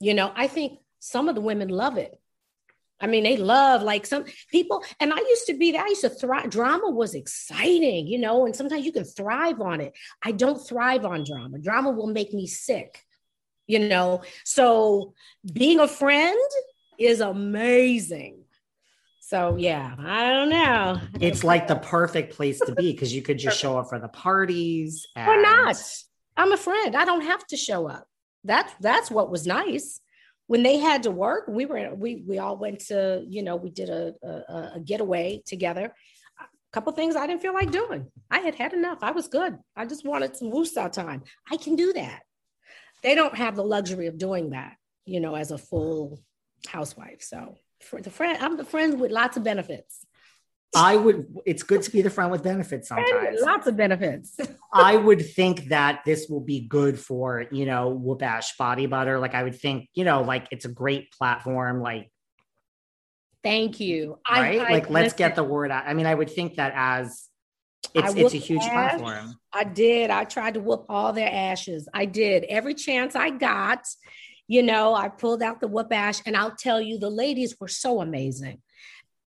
[0.00, 2.18] You know, I think some of the women love it.
[3.00, 5.84] I mean, they love like some people, and I used to be that.
[5.84, 6.50] I used to thrive.
[6.50, 9.92] Drama was exciting, you know, and sometimes you can thrive on it.
[10.22, 11.58] I don't thrive on drama.
[11.58, 13.04] Drama will make me sick,
[13.68, 14.22] you know.
[14.44, 15.14] So
[15.52, 16.38] being a friend
[16.98, 18.42] is amazing.
[19.20, 21.00] So yeah, I don't know.
[21.20, 24.08] It's like the perfect place to be because you could just show up for the
[24.08, 25.06] parties.
[25.14, 25.28] And...
[25.28, 25.76] Or not.
[26.36, 26.96] I'm a friend.
[26.96, 28.08] I don't have to show up.
[28.44, 30.00] That's that's what was nice
[30.48, 33.70] when they had to work, we were we we all went to you know we
[33.70, 35.94] did a a, a getaway together.
[36.40, 38.10] A couple things I didn't feel like doing.
[38.30, 38.98] I had had enough.
[39.02, 39.58] I was good.
[39.76, 41.22] I just wanted some woosah time.
[41.50, 42.22] I can do that.
[43.02, 46.20] They don't have the luxury of doing that, you know, as a full
[46.66, 47.22] housewife.
[47.22, 50.04] So for the friend, I'm the friend with lots of benefits.
[50.74, 53.40] I would, it's good to be the friend with benefits sometimes.
[53.40, 54.36] Lots of benefits.
[54.72, 59.18] I would think that this will be good for, you know, Whoopash body butter.
[59.18, 61.80] Like, I would think, you know, like it's a great platform.
[61.80, 62.10] Like,
[63.42, 64.18] thank you.
[64.30, 64.60] Right?
[64.60, 65.84] I, like, let's get the word out.
[65.86, 67.28] I mean, I would think that as
[67.94, 69.36] it's, it's a huge platform.
[69.52, 70.10] I did.
[70.10, 71.88] I tried to whoop all their ashes.
[71.94, 73.86] I did every chance I got.
[74.46, 77.68] You know, I pulled out the whoop ash, and I'll tell you, the ladies were
[77.68, 78.60] so amazing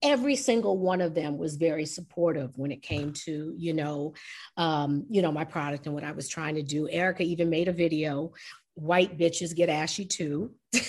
[0.03, 4.15] every single one of them was very supportive when it came to you know
[4.57, 6.89] um, you know my product and what i was trying to do.
[6.89, 8.33] Erika even made a video
[8.75, 10.53] white bitches get ashy too.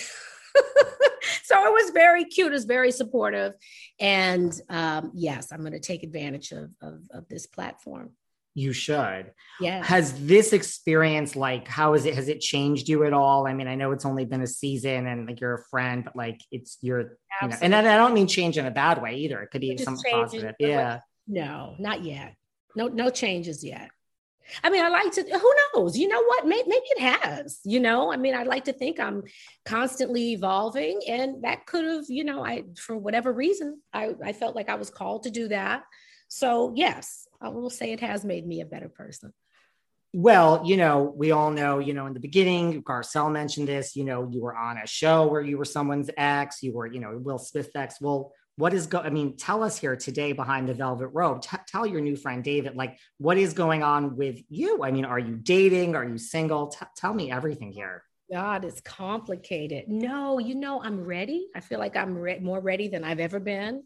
[1.44, 3.52] So it was very cute it was very supportive.
[4.00, 8.12] And um, yes i'm going to take advantage of, of, of this platform
[8.54, 9.32] you should.
[9.60, 9.82] Yeah.
[9.84, 13.46] Has this experience like how is it has it changed you at all?
[13.46, 16.16] I mean, I know it's only been a season and like you're a friend, but
[16.16, 19.40] like it's you're you know, and I don't mean change in a bad way either.
[19.42, 20.54] It could be something positive.
[20.58, 21.00] Yeah.
[21.26, 22.34] No, not yet.
[22.74, 23.90] No, no changes yet.
[24.62, 25.96] I mean, I like to, who knows?
[25.96, 26.46] You know what?
[26.46, 28.12] Maybe, maybe it has, you know?
[28.12, 29.22] I mean, I'd like to think I'm
[29.64, 34.56] constantly evolving, and that could have, you know, I, for whatever reason, I, I felt
[34.56, 35.84] like I was called to do that.
[36.34, 39.34] So, yes, I will say it has made me a better person.
[40.14, 44.04] Well, you know, we all know, you know, in the beginning, Garcelle mentioned this, you
[44.04, 47.18] know, you were on a show where you were someone's ex, you were, you know,
[47.18, 48.00] Will Smith ex.
[48.00, 51.42] Well, what is go I mean, tell us here today behind the velvet rope.
[51.42, 54.82] T- tell your new friend David, like, what is going on with you?
[54.82, 55.96] I mean, are you dating?
[55.96, 56.68] Are you single?
[56.68, 58.04] T- tell me everything here.
[58.32, 59.84] God, it's complicated.
[59.88, 61.48] No, you know, I'm ready.
[61.54, 63.84] I feel like I'm re- more ready than I've ever been.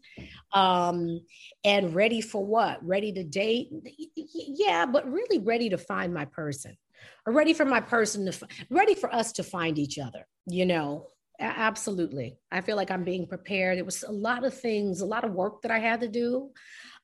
[0.53, 1.19] Um,
[1.65, 2.85] and ready for what?
[2.85, 3.69] Ready to date?
[4.15, 6.77] Yeah, but really ready to find my person
[7.25, 10.65] or ready for my person to, f- ready for us to find each other, you
[10.65, 11.07] know?
[11.39, 12.37] Absolutely.
[12.51, 13.77] I feel like I'm being prepared.
[13.77, 16.51] It was a lot of things, a lot of work that I had to do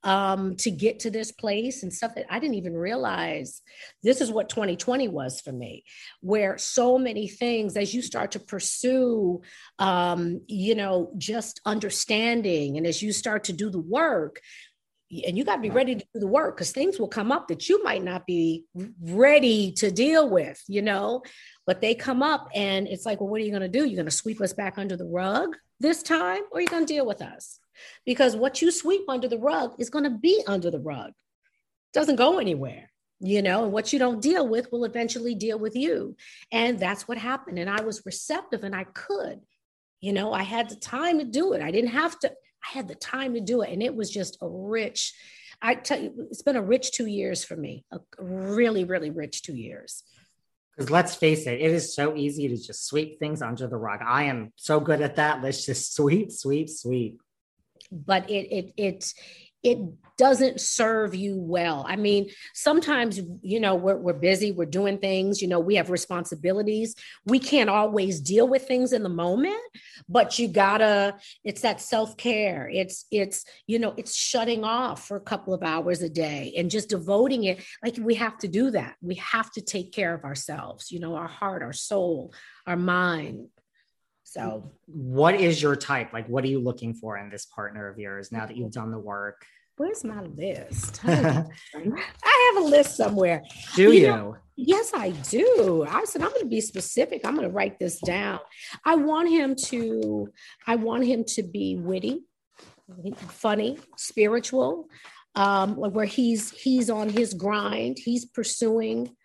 [0.04, 3.62] um, to get to this place and stuff that I didn't even realize.
[4.04, 5.84] This is what 2020 was for me,
[6.22, 9.42] where so many things, as you start to pursue,
[9.80, 14.42] um, you know, just understanding, and as you start to do the work,
[15.26, 17.48] and you got to be ready to do the work because things will come up
[17.48, 18.66] that you might not be
[19.02, 21.22] ready to deal with, you know,
[21.68, 23.86] but they come up and it's like, well, what are you going to do?
[23.86, 26.86] You're going to sweep us back under the rug this time, or are you going
[26.86, 27.60] to deal with us?
[28.06, 31.10] Because what you sweep under the rug is going to be under the rug.
[31.10, 35.60] It doesn't go anywhere, you know, and what you don't deal with will eventually deal
[35.60, 36.16] with you.
[36.52, 37.60] And that's what happened.
[37.60, 39.42] And I was receptive and I could,
[40.02, 41.62] you know, I had the time to do it.
[41.62, 43.72] I didn't have to, I had the time to do it.
[43.72, 45.14] And it was just a rich,
[45.62, 49.44] I tell you, it's been a rich two years for me, a really, really rich
[49.44, 50.04] two years.
[50.76, 54.00] Because let's face it, it is so easy to just sweep things under the rug.
[54.04, 55.44] I am so good at that.
[55.44, 57.22] Let's just sweep, sweep, sweep
[57.94, 59.14] but it it it
[59.64, 59.78] it
[60.18, 61.86] doesn't serve you well.
[61.88, 65.90] I mean, sometimes, you know, we're, we're busy, we're doing things, you know, we have
[65.90, 66.96] responsibilities.
[67.26, 69.62] We can't always deal with things in the moment,
[70.08, 72.70] but you gotta, it's that self care.
[72.72, 76.70] It's, it's, you know, it's shutting off for a couple of hours a day and
[76.70, 77.64] just devoting it.
[77.84, 78.96] Like we have to do that.
[79.02, 82.34] We have to take care of ourselves, you know, our heart, our soul,
[82.68, 83.48] our mind.
[84.34, 86.12] So, what is your type?
[86.12, 88.90] Like, what are you looking for in this partner of yours now that you've done
[88.90, 89.46] the work?
[89.78, 91.02] Where's my list?
[91.04, 93.44] I have a list somewhere.
[93.76, 93.92] Do you?
[93.92, 94.08] you?
[94.08, 95.86] Know, yes, I do.
[95.88, 97.22] I said I'm going to be specific.
[97.24, 98.40] I'm going to write this down.
[98.84, 100.28] I want him to.
[100.66, 102.24] I want him to be witty,
[103.28, 104.88] funny, spiritual,
[105.36, 108.00] um, where he's he's on his grind.
[108.04, 109.16] He's pursuing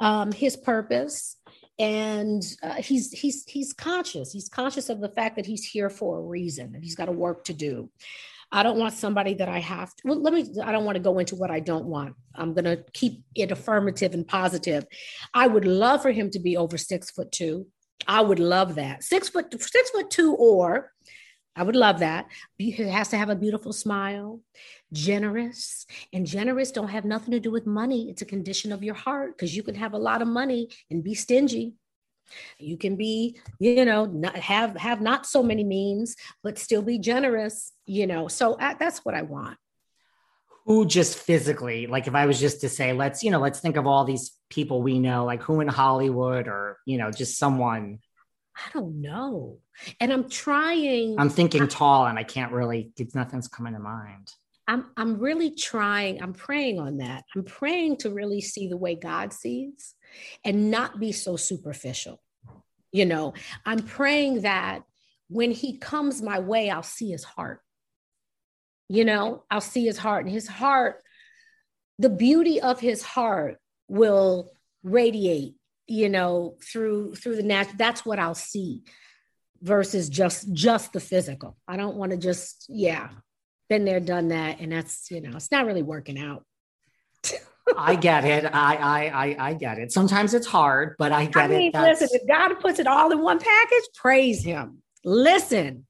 [0.00, 1.36] um, his purpose
[1.80, 4.30] and uh, he's he's he's conscious.
[4.30, 7.12] He's conscious of the fact that he's here for a reason and he's got a
[7.12, 7.90] work to do.
[8.52, 11.02] I don't want somebody that i have to well let me i don't want to
[11.02, 12.14] go into what i don't want.
[12.34, 14.84] I'm going to keep it affirmative and positive.
[15.32, 17.66] I would love for him to be over six foot two.
[18.06, 19.02] I would love that.
[19.02, 20.92] Six foot six foot two or
[21.56, 22.26] I would love that.
[22.58, 24.40] He has to have a beautiful smile,
[24.92, 28.08] generous, and generous don't have nothing to do with money.
[28.08, 31.02] It's a condition of your heart because you can have a lot of money and
[31.02, 31.74] be stingy.
[32.58, 36.98] You can be, you know, not have have not so many means, but still be
[36.98, 37.72] generous.
[37.84, 39.58] You know, so I, that's what I want.
[40.66, 43.76] Who just physically, like, if I was just to say, let's, you know, let's think
[43.76, 47.98] of all these people we know, like who in Hollywood or you know, just someone
[48.56, 49.58] I don't know.
[50.00, 51.18] And I'm trying.
[51.18, 54.32] I'm thinking tall and I can't really, it's nothing's coming to mind.
[54.68, 57.24] I'm, I'm really trying, I'm praying on that.
[57.34, 59.94] I'm praying to really see the way God sees
[60.44, 62.22] and not be so superficial.
[62.92, 63.34] You know,
[63.64, 64.82] I'm praying that
[65.28, 67.60] when he comes my way, I'll see his heart.
[68.88, 71.02] You know, I'll see his heart and his heart,
[71.98, 73.58] the beauty of his heart
[73.88, 74.50] will
[74.82, 75.54] radiate
[75.90, 78.82] you know through through the natural that's what i'll see
[79.60, 83.08] versus just just the physical i don't want to just yeah
[83.68, 86.44] been there done that and that's you know it's not really working out
[87.76, 88.46] I get it.
[88.46, 89.92] I, I I I get it.
[89.92, 91.72] Sometimes it's hard, but I get I mean, it.
[91.72, 92.00] That's...
[92.00, 94.82] Listen, if God puts it all in one package, praise Him.
[95.04, 95.86] Listen,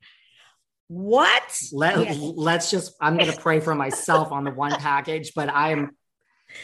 [0.89, 1.59] what?
[1.73, 2.19] Let.
[2.19, 2.95] Let's just.
[3.01, 5.97] I'm going to pray for myself on the one package, but I'm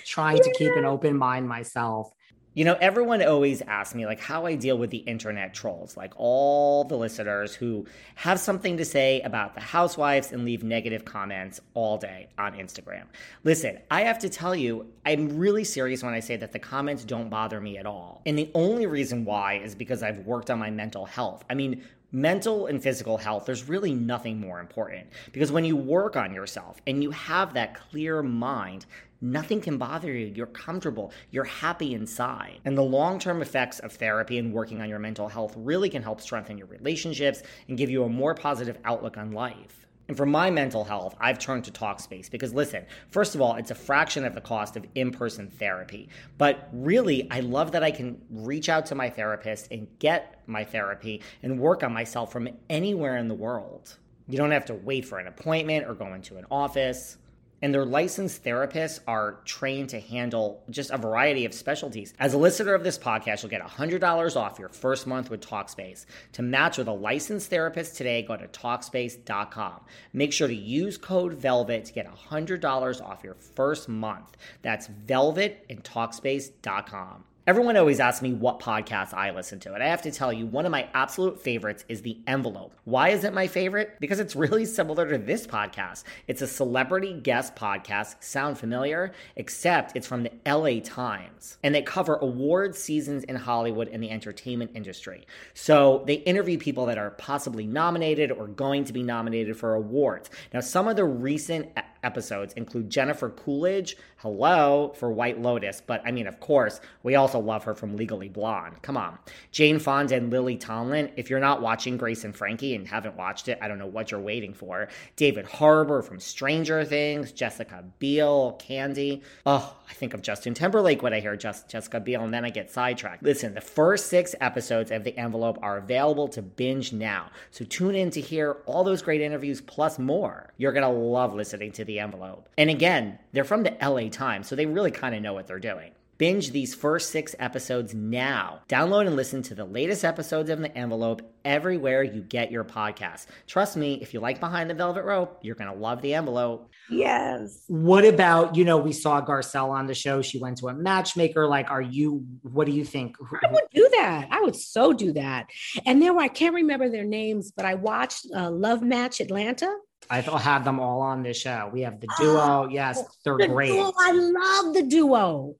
[0.04, 2.10] trying to keep an open mind myself.
[2.56, 6.14] You know, everyone always asks me like how I deal with the internet trolls, like
[6.16, 11.60] all the listeners who have something to say about the housewives and leave negative comments
[11.74, 13.02] all day on Instagram.
[13.44, 17.04] Listen, I have to tell you, I'm really serious when I say that the comments
[17.04, 18.22] don't bother me at all.
[18.24, 21.44] And the only reason why is because I've worked on my mental health.
[21.50, 26.16] I mean, mental and physical health, there's really nothing more important because when you work
[26.16, 28.86] on yourself and you have that clear mind,
[29.20, 30.26] Nothing can bother you.
[30.26, 31.12] You're comfortable.
[31.30, 32.60] You're happy inside.
[32.64, 36.02] And the long term effects of therapy and working on your mental health really can
[36.02, 39.86] help strengthen your relationships and give you a more positive outlook on life.
[40.08, 43.72] And for my mental health, I've turned to Talkspace because listen, first of all, it's
[43.72, 46.08] a fraction of the cost of in person therapy.
[46.38, 50.62] But really, I love that I can reach out to my therapist and get my
[50.62, 53.96] therapy and work on myself from anywhere in the world.
[54.28, 57.16] You don't have to wait for an appointment or go into an office
[57.62, 62.14] and their licensed therapists are trained to handle just a variety of specialties.
[62.18, 66.06] As a listener of this podcast, you'll get $100 off your first month with Talkspace.
[66.32, 69.80] To match with a licensed therapist today, go to Talkspace.com.
[70.12, 74.36] Make sure to use code VELVET to get $100 off your first month.
[74.62, 77.24] That's VELVET and Talkspace.com.
[77.48, 80.46] Everyone always asks me what podcasts I listen to, and I have to tell you,
[80.46, 82.74] one of my absolute favorites is The Envelope.
[82.82, 84.00] Why is it my favorite?
[84.00, 86.02] Because it's really similar to this podcast.
[86.26, 88.16] It's a celebrity guest podcast.
[88.18, 89.12] Sound familiar?
[89.36, 94.10] Except it's from the LA Times, and they cover award seasons in Hollywood and the
[94.10, 95.24] entertainment industry.
[95.54, 100.30] So they interview people that are possibly nominated or going to be nominated for awards.
[100.52, 101.68] Now, some of the recent
[102.02, 107.35] episodes include Jennifer Coolidge, hello, for White Lotus, but I mean, of course, we also
[107.38, 108.82] love her from Legally Blonde.
[108.82, 109.18] Come on.
[109.50, 111.10] Jane Fonda and Lily Tomlin.
[111.16, 114.10] If you're not watching Grace and Frankie and haven't watched it, I don't know what
[114.10, 114.88] you're waiting for.
[115.16, 119.22] David Harbour from Stranger Things, Jessica Biel, Candy.
[119.44, 122.50] Oh, I think of Justin Timberlake when I hear just Jessica Biel, and then I
[122.50, 123.22] get sidetracked.
[123.22, 127.30] Listen, the first six episodes of The Envelope are available to binge now.
[127.50, 130.52] So tune in to hear all those great interviews plus more.
[130.56, 132.48] You're going to love listening to The Envelope.
[132.58, 135.58] And again, they're from the LA Times, so they really kind of know what they're
[135.58, 135.92] doing.
[136.18, 138.60] Binge these first six episodes now.
[138.68, 143.26] Download and listen to the latest episodes of The Envelope everywhere you get your podcasts.
[143.46, 146.70] Trust me, if you like Behind the Velvet Rope, you're going to love The Envelope.
[146.88, 147.64] Yes.
[147.66, 150.22] What about, you know, we saw Garcelle on the show.
[150.22, 151.46] She went to a matchmaker.
[151.46, 153.16] Like, are you, what do you think?
[153.42, 154.28] I would do that.
[154.30, 155.48] I would so do that.
[155.84, 159.70] And there were, I can't remember their names, but I watched uh, Love Match Atlanta.
[160.08, 161.68] I have them all on this show.
[161.72, 162.38] We have the duo.
[162.38, 163.68] Oh, yes, they're the great.
[163.72, 165.56] Duo, I love the duo.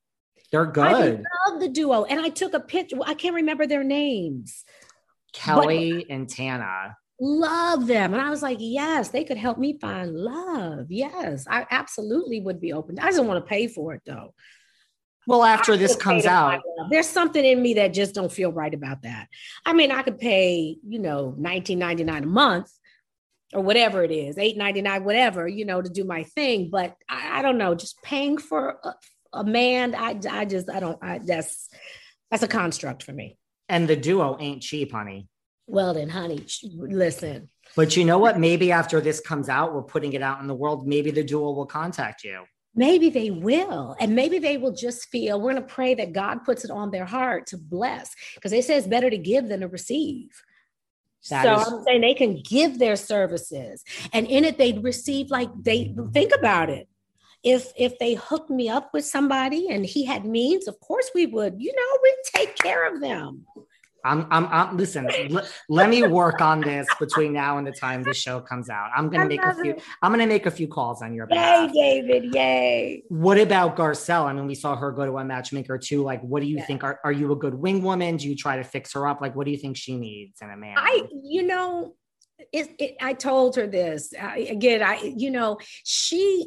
[0.53, 0.85] They're good.
[0.87, 2.05] I love the duo.
[2.05, 2.97] And I took a picture.
[3.05, 4.65] I can't remember their names.
[5.33, 6.97] Kelly but and Tana.
[7.21, 8.13] Love them.
[8.13, 10.87] And I was like, yes, they could help me find love.
[10.91, 12.99] Yes, I absolutely would be open.
[12.99, 14.35] I just want to pay for it though.
[15.27, 19.03] Well, after this comes out, there's something in me that just don't feel right about
[19.03, 19.27] that.
[19.65, 22.71] I mean, I could pay, you know, 19.99 a month
[23.53, 26.71] or whatever it is, 8.99, whatever, you know, to do my thing.
[26.71, 28.93] But I, I don't know, just paying for uh,
[29.37, 31.69] a man, I, I just, I don't, I, that's,
[32.31, 33.39] that's a construct for me.
[33.69, 35.29] And the duo ain't cheap, honey.
[35.67, 37.49] Well, then, honey, listen.
[37.75, 38.39] But you know what?
[38.39, 40.87] Maybe after this comes out, we're putting it out in the world.
[40.87, 42.45] Maybe the duo will contact you.
[42.75, 43.97] Maybe they will.
[43.99, 46.91] And maybe they will just feel we're going to pray that God puts it on
[46.91, 50.29] their heart to bless because they say it's better to give than to receive.
[51.31, 53.83] That so is- I'm saying they can give their services,
[54.13, 56.89] and in it they'd receive like they think about it.
[57.55, 61.25] If if they hooked me up with somebody and he had means, of course we
[61.27, 61.55] would.
[61.67, 63.47] You know, we take care of them.
[64.05, 68.05] I'm, I'm, I'm listen, l- let me work on this between now and the time
[68.05, 68.91] the show comes out.
[68.97, 69.83] I'm going to make a few, it.
[70.01, 71.71] I'm going to make a few calls on your behalf.
[71.75, 72.35] Yay, David.
[72.35, 73.03] Yay.
[73.09, 74.27] What about Garcelle?
[74.27, 76.05] I mean, we saw her go to a matchmaker too.
[76.05, 76.67] Like, what do you yeah.
[76.67, 76.85] think?
[76.85, 78.17] Are, are you a good wing woman?
[78.17, 79.21] Do you try to fix her up?
[79.21, 80.77] Like, what do you think she needs in a man?
[80.79, 81.97] I, you know,
[82.53, 84.85] it, it, I told her this I, again.
[84.85, 86.47] I, you know, she,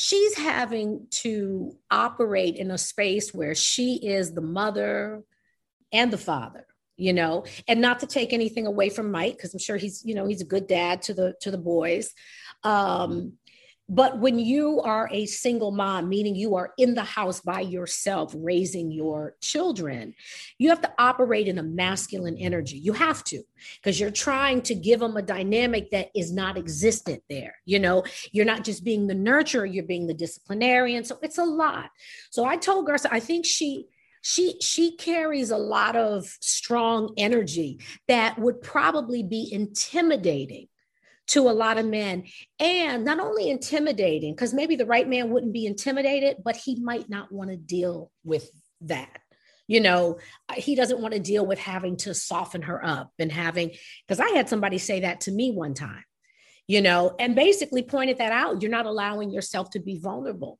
[0.00, 5.22] she's having to operate in a space where she is the mother,
[5.92, 6.66] and the father
[7.00, 7.46] you know?
[7.66, 10.42] And not to take anything away from mike because i'm sure he's you know he's
[10.42, 12.12] a good dad to the to the boys.
[12.62, 13.38] Um
[13.90, 18.32] but when you are a single mom meaning you are in the house by yourself
[18.36, 20.14] raising your children
[20.58, 22.78] you have to operate in a masculine energy.
[22.78, 23.42] You have to
[23.76, 28.04] because you're trying to give them a dynamic that is not existent there you know?
[28.32, 31.04] You're not just being the nurturer you're being the disciplinarian.
[31.04, 31.90] So it's a lot.
[32.30, 33.86] So i told garcelle i think she
[34.22, 40.68] she she carries a lot of strong energy that would probably be intimidating
[41.30, 42.24] to a lot of men
[42.58, 47.08] and not only intimidating because maybe the right man wouldn't be intimidated but he might
[47.08, 48.50] not want to deal with
[48.80, 49.18] that
[49.66, 50.18] you know
[50.48, 53.70] uh, he doesn't want to deal with having to soften her up and having
[54.06, 56.04] because i had somebody say that to me one time
[56.66, 60.58] you know and basically pointed that out you're not allowing yourself to be vulnerable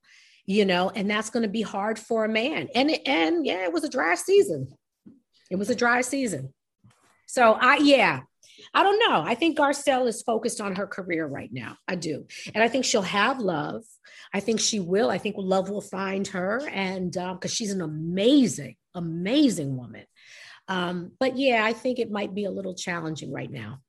[0.50, 2.68] you know, and that's going to be hard for a man.
[2.74, 4.66] And and yeah, it was a dry season.
[5.48, 6.52] It was a dry season.
[7.26, 8.22] So I yeah,
[8.74, 9.22] I don't know.
[9.22, 11.76] I think Garcelle is focused on her career right now.
[11.88, 12.26] I do.
[12.54, 13.82] And I think she'll have love.
[14.32, 15.11] I think she will.
[15.11, 16.68] I think love will find her.
[16.68, 20.04] And because um, she's an amazing, amazing woman.
[20.68, 23.80] Um, but yeah, I think it might be a little challenging right now.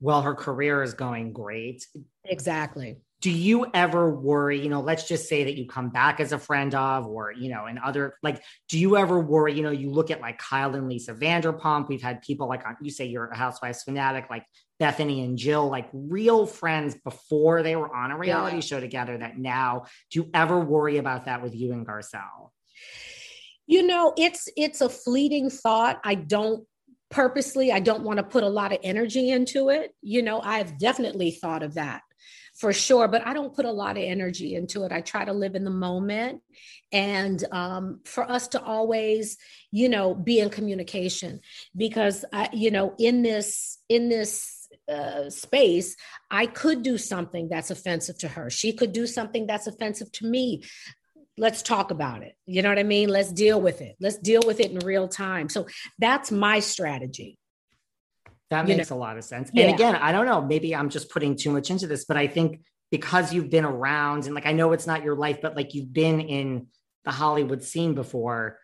[0.00, 1.86] Well, her career is going great.
[2.24, 6.32] Exactly do you ever worry you know let's just say that you come back as
[6.32, 9.70] a friend of or you know and other like do you ever worry you know
[9.70, 13.26] you look at like kyle and lisa vanderpump we've had people like you say you're
[13.26, 14.44] a housewives fanatic like
[14.78, 18.62] bethany and jill like real friends before they were on a reality yeah.
[18.62, 22.50] show together that now do you ever worry about that with you and garcelle?
[23.66, 26.00] You know it's it's a fleeting thought.
[26.02, 26.66] I don't
[27.10, 29.94] purposely i don't want to put a lot of energy into it.
[30.00, 32.02] You know i've definitely thought of that
[32.60, 35.32] for sure but i don't put a lot of energy into it i try to
[35.32, 36.42] live in the moment
[36.92, 39.38] and um, for us to always
[39.70, 41.40] you know be in communication
[41.76, 45.96] because I, you know in this in this uh, space,
[46.30, 48.50] I could do something that's offensive to her.
[48.50, 50.64] She could do something that's offensive to me.
[51.38, 52.34] Let's talk about it.
[52.46, 53.08] You know what I mean?
[53.08, 53.96] Let's deal with it.
[54.00, 55.48] Let's deal with it in real time.
[55.48, 55.66] So
[55.98, 57.38] that's my strategy.
[58.50, 58.96] That makes know?
[58.96, 59.50] a lot of sense.
[59.52, 59.66] Yeah.
[59.66, 62.26] And again, I don't know, maybe I'm just putting too much into this, but I
[62.26, 65.74] think because you've been around and like I know it's not your life, but like
[65.74, 66.66] you've been in
[67.04, 68.58] the Hollywood scene before.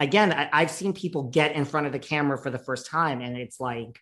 [0.00, 3.20] Again, I, have seen people get in front of the camera for the first time,
[3.20, 4.00] and it's like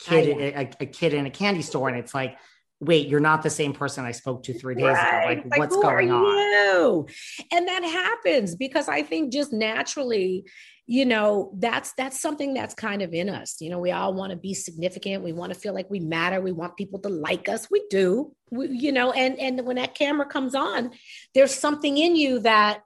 [0.00, 2.36] kid, a, a, kid in a candy store, and it's like,
[2.80, 5.32] wait, you're not the same person I spoke to three days right.
[5.32, 5.42] ago.
[5.42, 7.06] Like, like what's going on?
[7.52, 10.44] And that happens because I think just naturally
[10.86, 13.60] you know that's that's something that's kind of in us.
[13.60, 15.24] You know we all want to be significant.
[15.24, 16.40] We want to feel like we matter.
[16.40, 17.68] We want people to like us.
[17.70, 18.34] We do.
[18.50, 20.90] We, you know and and when that camera comes on
[21.34, 22.82] there's something in you that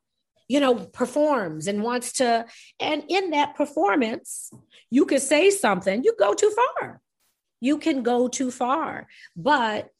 [0.49, 2.47] you know performs and wants to
[2.79, 4.51] and in that performance
[4.91, 6.05] you could say something.
[6.05, 7.01] You go too far.
[7.61, 9.09] You can go too far.
[9.35, 9.91] But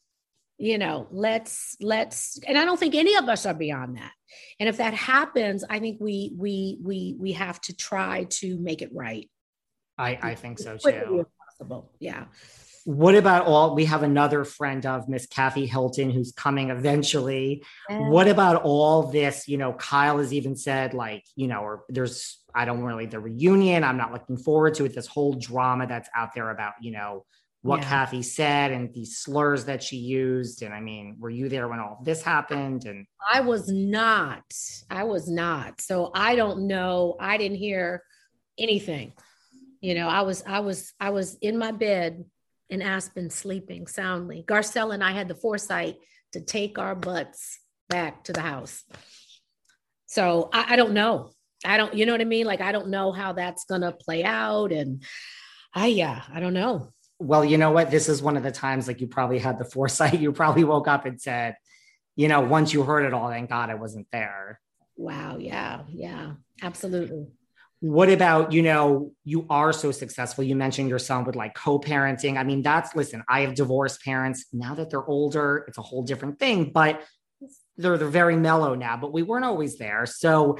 [0.57, 4.11] you know let's let's and i don't think any of us are beyond that.
[4.59, 8.81] And if that happens i think we we we we have to try to make
[8.81, 9.29] it right.
[9.97, 11.27] I i think so too.
[11.45, 11.91] possible.
[11.99, 12.25] Yeah.
[12.85, 17.63] What about all we have another friend of miss kathy hilton who's coming eventually.
[17.89, 18.09] Yeah.
[18.09, 22.39] what about all this you know kyle has even said like you know or there's
[22.55, 26.09] i don't really the reunion i'm not looking forward to it this whole drama that's
[26.15, 27.25] out there about you know
[27.67, 27.89] what yeah.
[27.89, 30.61] Kathy said and the slurs that she used.
[30.61, 32.85] And I mean, were you there when all this happened?
[32.85, 34.45] And I was not.
[34.89, 35.81] I was not.
[35.81, 37.17] So I don't know.
[37.19, 38.03] I didn't hear
[38.57, 39.11] anything.
[39.81, 42.23] You know, I was, I was, I was in my bed
[42.69, 44.45] in Aspen sleeping soundly.
[44.47, 45.97] Garcelle and I had the foresight
[46.31, 47.59] to take our butts
[47.89, 48.83] back to the house.
[50.05, 51.31] So I, I don't know.
[51.65, 52.45] I don't, you know what I mean?
[52.45, 54.71] Like, I don't know how that's going to play out.
[54.71, 55.03] And
[55.73, 57.91] I, yeah, I don't know well, you know what?
[57.91, 60.19] This is one of the times like you probably had the foresight.
[60.19, 61.55] You probably woke up and said,
[62.15, 64.59] you know, once you heard it all, thank God I wasn't there.
[64.95, 65.37] Wow.
[65.37, 65.81] Yeah.
[65.89, 66.33] Yeah.
[66.61, 67.27] Absolutely.
[67.79, 72.35] what about you know you are so successful you mentioned your son with like co-parenting
[72.35, 76.01] i mean that's listen i have divorced parents now that they're older it's a whole
[76.01, 77.03] different thing but
[77.77, 80.57] they're they're very mellow now but we weren't always there so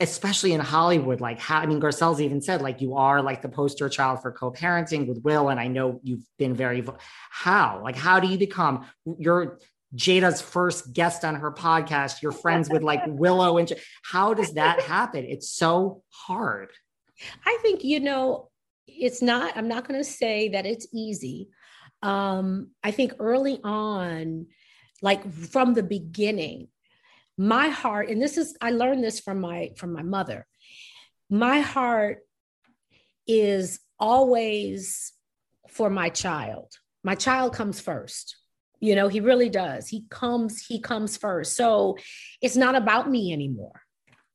[0.00, 3.48] especially in hollywood like how i mean garcelle's even said like you are like the
[3.48, 6.84] poster child for co-parenting with will and i know you've been very
[7.30, 8.86] how like how do you become
[9.18, 9.58] you're
[9.94, 12.20] Jada's first guest on her podcast.
[12.20, 13.72] You're friends with like Willow and
[14.02, 15.24] how does that happen?
[15.24, 16.70] It's so hard.
[17.46, 18.50] I think you know
[18.86, 19.56] it's not.
[19.56, 21.48] I'm not going to say that it's easy.
[22.02, 24.46] Um, I think early on,
[25.02, 26.68] like from the beginning,
[27.38, 30.46] my heart, and this is I learned this from my from my mother.
[31.28, 32.18] My heart
[33.26, 35.12] is always
[35.68, 36.72] for my child.
[37.02, 38.36] My child comes first
[38.80, 41.96] you know he really does he comes he comes first so
[42.42, 43.80] it's not about me anymore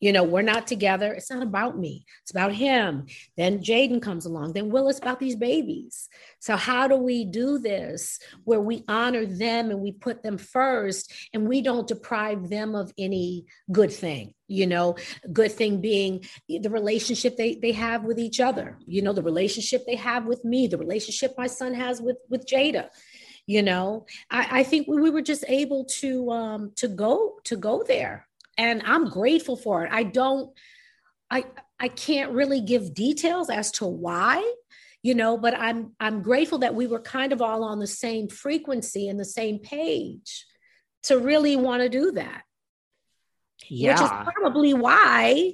[0.01, 1.13] you know we're not together.
[1.13, 2.05] It's not about me.
[2.23, 3.05] It's about him.
[3.37, 4.53] Then jaden comes along.
[4.53, 6.09] Then will it's about these babies.
[6.39, 11.13] So how do we do this where we honor them and we put them first
[11.33, 14.97] and we don't deprive them of any good thing you know?
[15.31, 19.83] Good thing being the relationship they, they have with each other you know the relationship
[19.85, 22.89] they have with me the relationship my son has with with jada
[23.45, 24.05] you know?
[24.29, 28.27] I, I think we, we were just able to um to go to go there
[28.61, 29.91] and i'm grateful for it.
[29.91, 30.51] I don't
[31.29, 31.43] i
[31.79, 34.35] i can't really give details as to why
[35.01, 38.27] you know but i'm i'm grateful that we were kind of all on the same
[38.27, 40.45] frequency and the same page
[41.03, 42.43] to really want to do that.
[43.69, 43.93] Yeah.
[43.93, 45.53] which is probably why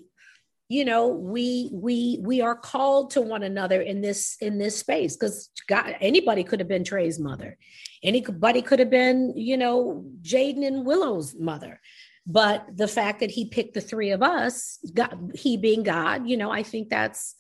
[0.70, 5.16] you know we we we are called to one another in this in this space
[5.16, 7.58] because god anybody could have been trey's mother.
[8.04, 11.80] Anybody could have been you know jaden and willow's mother
[12.28, 16.38] but the fact that he picked the three of us god, he being god you
[16.38, 17.36] know i think that's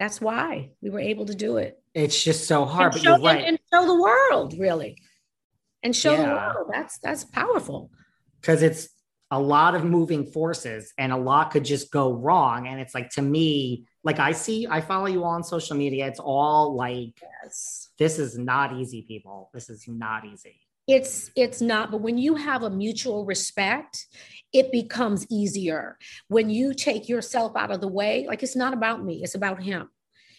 [0.00, 3.16] that's why we were able to do it it's just so hard and but show,
[3.16, 3.44] you're right.
[3.44, 4.96] and, show the world really
[5.82, 6.22] and show yeah.
[6.22, 7.90] the world that's that's powerful
[8.40, 8.88] because it's
[9.30, 12.68] a lot of moving forces and a lot could just go wrong.
[12.68, 16.06] And it's like, to me, like I see, I follow you all on social media.
[16.06, 17.88] It's all like, yes.
[17.98, 19.50] this is not easy, people.
[19.52, 20.60] This is not easy.
[20.86, 24.06] It's it's not, but when you have a mutual respect,
[24.52, 25.98] it becomes easier.
[26.28, 29.62] When you take yourself out of the way, like it's not about me, it's about
[29.62, 29.88] him.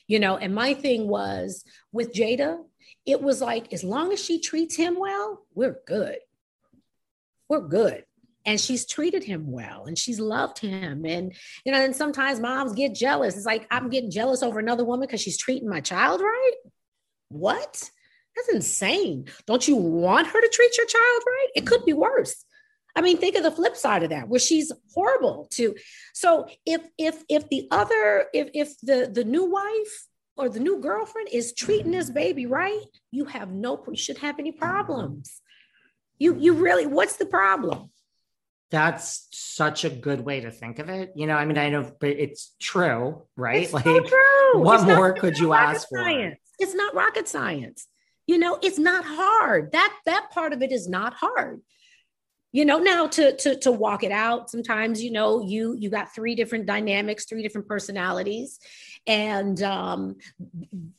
[0.08, 2.60] You know, and my thing was with Jada,
[3.08, 6.18] it was like as long as she treats him well, we're good.
[7.50, 8.04] We're good
[8.46, 11.34] and she's treated him well and she's loved him and
[11.66, 15.08] you know and sometimes moms get jealous it's like i'm getting jealous over another woman
[15.08, 16.54] because she's treating my child right
[17.30, 17.90] what
[18.36, 22.46] that's insane don't you want her to treat your child right it could be worse
[22.96, 25.76] i mean think of the flip side of that where she's horrible to
[26.14, 30.08] so if if if the other if if the the new wife
[30.38, 34.40] or the new girlfriend is treating this baby right you have no you should have
[34.40, 35.42] any problems
[36.20, 37.90] you you really what's the problem
[38.72, 41.14] that's such a good way to think of it.
[41.16, 43.64] You know, I mean, I know, but it's true, right?
[43.64, 44.62] It's like, so true.
[44.62, 46.36] what it's more could you ask science.
[46.36, 46.64] for?
[46.64, 47.88] It's not rocket science.
[48.28, 49.72] You know, it's not hard.
[49.72, 51.62] That that part of it is not hard.
[52.52, 54.50] You know, now to to to walk it out.
[54.50, 58.60] Sometimes, you know, you you got three different dynamics, three different personalities,
[59.06, 60.16] and um,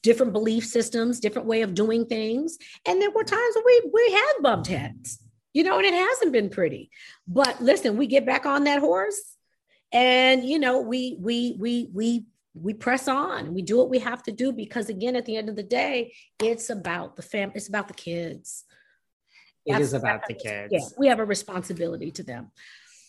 [0.02, 2.58] different belief systems, different way of doing things.
[2.86, 5.20] And there were times when we we had bumped heads
[5.54, 6.90] you know, and it hasn't been pretty.
[7.26, 9.36] But listen, we get back on that horse
[9.92, 12.26] and you know, we we we we
[12.60, 13.54] we press on.
[13.54, 16.14] We do what we have to do because again, at the end of the day,
[16.40, 18.64] it's about the family, it's about the kids.
[19.64, 20.72] It That's, is about the kids.
[20.72, 22.52] Yeah, we have a responsibility to them.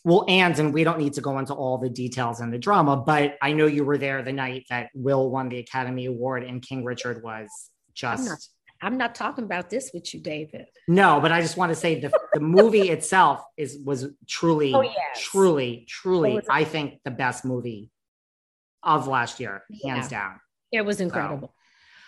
[0.03, 2.97] Well, and and we don't need to go into all the details and the drama,
[2.97, 6.61] but I know you were there the night that Will won the Academy Award and
[6.61, 7.49] King Richard was
[7.93, 10.67] just I'm not talking about this with you, David.
[10.87, 14.81] No, but I just want to say the, the movie itself is was truly, oh,
[14.81, 14.93] yes.
[15.19, 17.89] truly, truly, I think the best movie
[18.83, 20.19] of last year, hands yeah.
[20.19, 20.39] down.
[20.71, 21.53] It was incredible.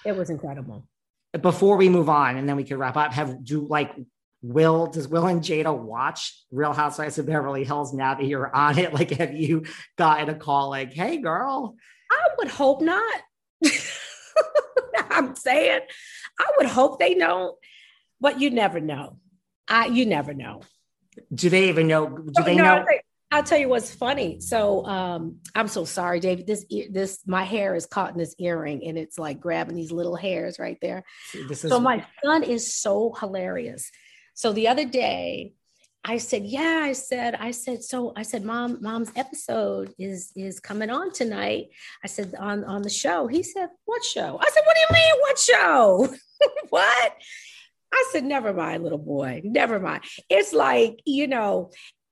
[0.03, 0.87] So, it was incredible.
[1.39, 3.91] Before we move on, and then we could wrap up, have do like
[4.41, 8.77] Will, does Will and Jada watch Real Housewives of Beverly Hills now that you're on
[8.77, 8.93] it?
[8.99, 9.63] Like, have you
[9.97, 11.75] gotten a call like, hey, girl?
[12.11, 13.21] I would hope not.
[15.11, 15.81] I'm saying
[16.39, 17.55] I would hope they don't,
[18.21, 19.17] but you never know.
[19.67, 20.61] I you never know.
[21.33, 22.07] Do they even know?
[22.07, 22.69] Do they no, know?
[22.69, 22.99] I'll tell, you,
[23.31, 24.39] I'll tell, you, what's funny.
[24.39, 26.47] So um, I'm so sorry, David.
[26.47, 30.15] This this my hair is caught in this earring, and it's like grabbing these little
[30.15, 31.03] hairs right there.
[31.33, 33.91] Is- so my son is so hilarious.
[34.33, 35.53] So the other day,
[36.03, 40.59] I said, yeah, I said, I said, so I said, mom, mom's episode is is
[40.59, 41.67] coming on tonight.
[42.03, 43.27] I said on on the show.
[43.27, 44.39] He said, what show?
[44.41, 46.07] I said, what do you mean, what show?
[46.69, 47.13] what?
[47.91, 50.03] I said, never mind, little boy, never mind.
[50.29, 51.71] It's like, you know,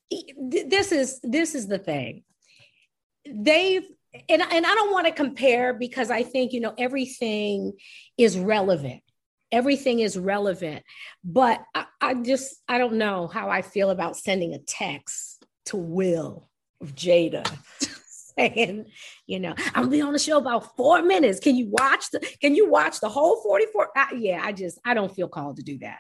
[0.10, 2.24] this is this is the thing.
[3.26, 3.84] They've
[4.30, 7.74] and, and I don't want to compare because I think, you know, everything
[8.18, 9.02] is relevant.
[9.52, 10.84] Everything is relevant.
[11.24, 15.78] But I, I, just i don't know how i feel about sending a text to
[15.78, 16.50] will
[16.82, 17.46] of jada
[18.38, 18.86] saying
[19.26, 21.40] you know i'm gonna be on the show about four minutes.
[21.40, 24.94] Can you watch the can you watch the whole 44 I, yeah i just i
[24.94, 26.00] don't feel called to do that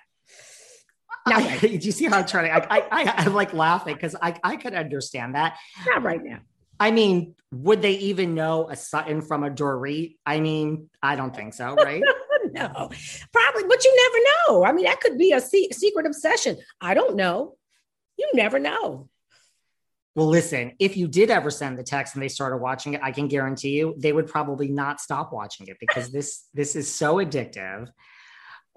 [1.35, 1.61] right.
[1.61, 4.35] do you see how i'm trying to I, I, I, am like laughing because I,
[4.43, 6.39] I could understand that not right now
[6.79, 10.15] I mean, would they even know a Sutton from a Dorit?
[10.25, 12.03] I mean, I don't think so, right?
[12.51, 14.65] no, probably, but you never know.
[14.65, 16.57] I mean, that could be a se- secret obsession.
[16.79, 17.55] I don't know.
[18.17, 19.09] You never know.
[20.15, 23.11] Well, listen, if you did ever send the text and they started watching it, I
[23.11, 27.15] can guarantee you they would probably not stop watching it because this this is so
[27.17, 27.89] addictive.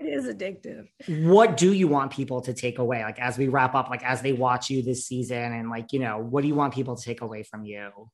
[0.00, 0.88] It is addictive.
[1.26, 3.02] What do you want people to take away?
[3.04, 5.98] Like as we wrap up, like as they watch you this season, and like, you
[5.98, 8.10] know, what do you want people to take away from you?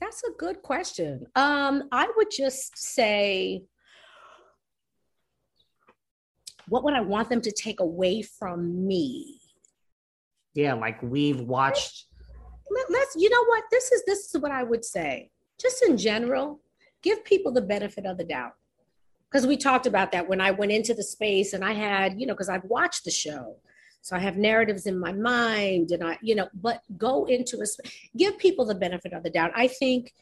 [0.00, 1.26] That's a good question.
[1.36, 3.62] Um, I would just say
[6.70, 9.40] what would I want them to take away from me?
[10.54, 12.06] Yeah, like we've watched.
[12.70, 13.64] Let, us you know what?
[13.70, 15.30] This is this is what I would say.
[15.60, 16.60] Just in general,
[17.02, 18.52] give people the benefit of the doubt.
[19.30, 22.26] Because we talked about that when I went into the space and I had, you
[22.26, 23.56] know, because I've watched the show.
[24.02, 27.66] So I have narratives in my mind and I, you know, but go into a
[28.16, 29.52] give people the benefit of the doubt.
[29.54, 30.12] I think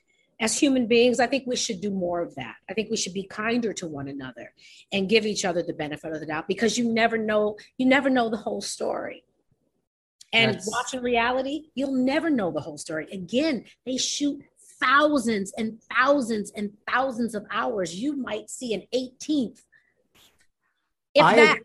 [0.40, 2.54] as human beings, I think we should do more of that.
[2.68, 4.52] I think we should be kinder to one another
[4.92, 8.11] and give each other the benefit of the doubt because you never know, you never
[8.11, 9.24] know the whole story.
[10.32, 10.70] And That's...
[10.70, 13.09] watching reality, you'll never know the whole story.
[13.11, 14.42] Again, they shoot
[14.81, 17.95] thousands and thousands and thousands of hours.
[17.95, 19.61] You might see an 18th.
[21.14, 21.59] If I, that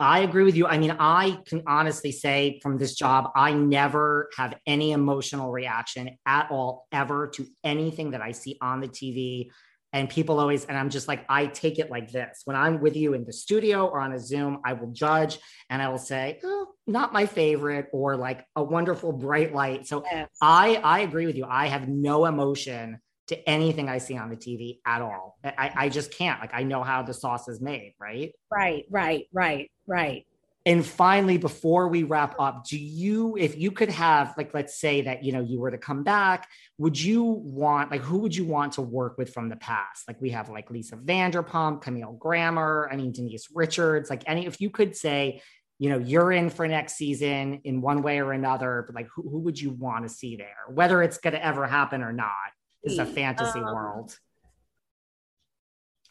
[0.00, 0.66] I agree with you.
[0.66, 6.16] I mean, I can honestly say from this job, I never have any emotional reaction
[6.24, 9.50] at all, ever to anything that I see on the TV.
[9.92, 12.42] And people always, and I'm just like, I take it like this.
[12.44, 15.38] When I'm with you in the studio or on a Zoom, I will judge
[15.68, 19.86] and I will say, oh, not my favorite, or like a wonderful bright light.
[19.86, 20.28] So yes.
[20.40, 21.46] I I agree with you.
[21.48, 25.38] I have no emotion to anything I see on the TV at all.
[25.44, 26.40] I, I just can't.
[26.40, 28.32] Like I know how the sauce is made, right?
[28.50, 30.26] Right, right, right, right.
[30.66, 35.00] And finally, before we wrap up, do you, if you could have, like, let's say
[35.02, 38.44] that, you know, you were to come back, would you want, like, who would you
[38.44, 40.06] want to work with from the past?
[40.06, 44.60] Like, we have like Lisa Vanderpump, Camille Grammer, I mean, Denise Richards, like, any, if
[44.60, 45.40] you could say,
[45.78, 49.22] you know, you're in for next season in one way or another, but like, who,
[49.22, 52.34] who would you want to see there, whether it's going to ever happen or not?
[52.82, 54.16] is a fantasy um, world.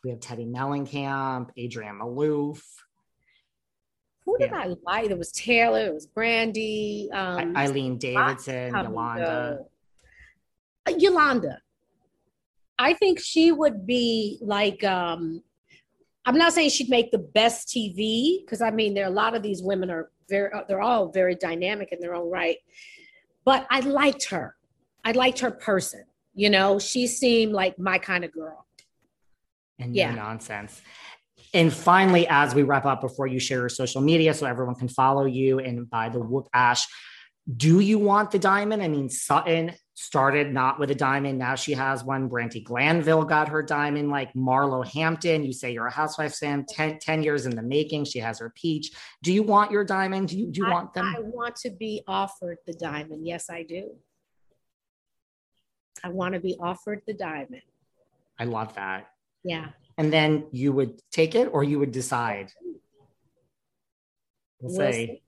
[0.03, 2.61] We have Teddi Mellencamp, Adrienne Maloof.
[4.30, 4.59] Who did yeah.
[4.59, 5.09] I like?
[5.09, 9.61] It was Taylor, it was Brandi, um, Eileen Davidson, Yolanda.
[10.88, 11.59] Uh, Yolanda.
[12.77, 15.41] I think she would be like, um,
[16.25, 19.36] I'm not saying she'd make the best TV, because I mean, there are a lot
[19.36, 22.57] of these women are very, uh, they're all very dynamic in their own right.
[23.45, 24.55] But I liked her.
[25.03, 26.03] I liked her person.
[26.36, 28.67] You know, she seemed like my kind of girl.
[29.80, 30.84] And yeah, nonsense.
[31.53, 34.87] And finally, as we wrap up, before you share your social media so everyone can
[34.87, 36.85] follow you and buy the Whoop Ash,
[37.57, 38.83] do you want the diamond?
[38.83, 41.39] I mean, Sutton started not with a diamond.
[41.39, 42.29] Now she has one.
[42.29, 45.43] Brandi Glanville got her diamond, like Marlo Hampton.
[45.43, 48.05] You say you're a housewife, Sam, 10, 10 years in the making.
[48.05, 48.91] She has her peach.
[49.23, 50.29] Do you want your diamond?
[50.29, 51.13] Do you, do you I, want them?
[51.17, 53.27] I want to be offered the diamond.
[53.27, 53.95] Yes, I do.
[56.03, 57.63] I want to be offered the diamond.
[58.39, 59.07] I love that.
[59.43, 59.69] Yeah.
[59.99, 62.53] And then you would take it or you would decide.
[64.61, 65.21] We'll, say, see.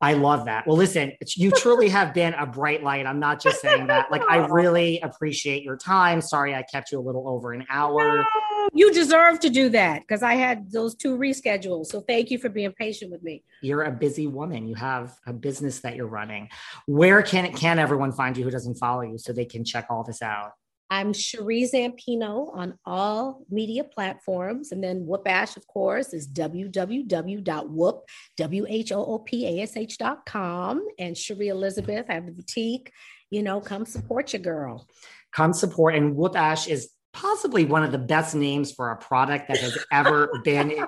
[0.00, 0.68] I love that.
[0.68, 3.06] Well, listen, you truly have been a bright light.
[3.06, 4.08] I'm not just saying that.
[4.12, 6.20] Like, I really appreciate your time.
[6.20, 8.18] Sorry, I kept you a little over an hour.
[8.18, 8.24] No,
[8.72, 11.86] you deserve to do that because I had those two reschedules.
[11.86, 13.42] So thank you for being patient with me.
[13.62, 14.68] You're a busy woman.
[14.68, 16.50] You have a business that you're running.
[16.86, 20.04] Where can can everyone find you who doesn't follow you so they can check all
[20.04, 20.52] this out?
[20.90, 24.72] I'm Sheree Zampino on all media platforms.
[24.72, 28.96] And then Whoop Ash, of course, is www.whoop, W-H-O-O-P-A-S-H.com.
[30.98, 32.90] And Sheree Elizabeth, I have the boutique.
[33.30, 34.88] You know, come support your girl.
[35.32, 35.94] Come support.
[35.94, 39.76] And Whoop Ash is possibly one of the best names for a product that has
[39.92, 40.86] ever been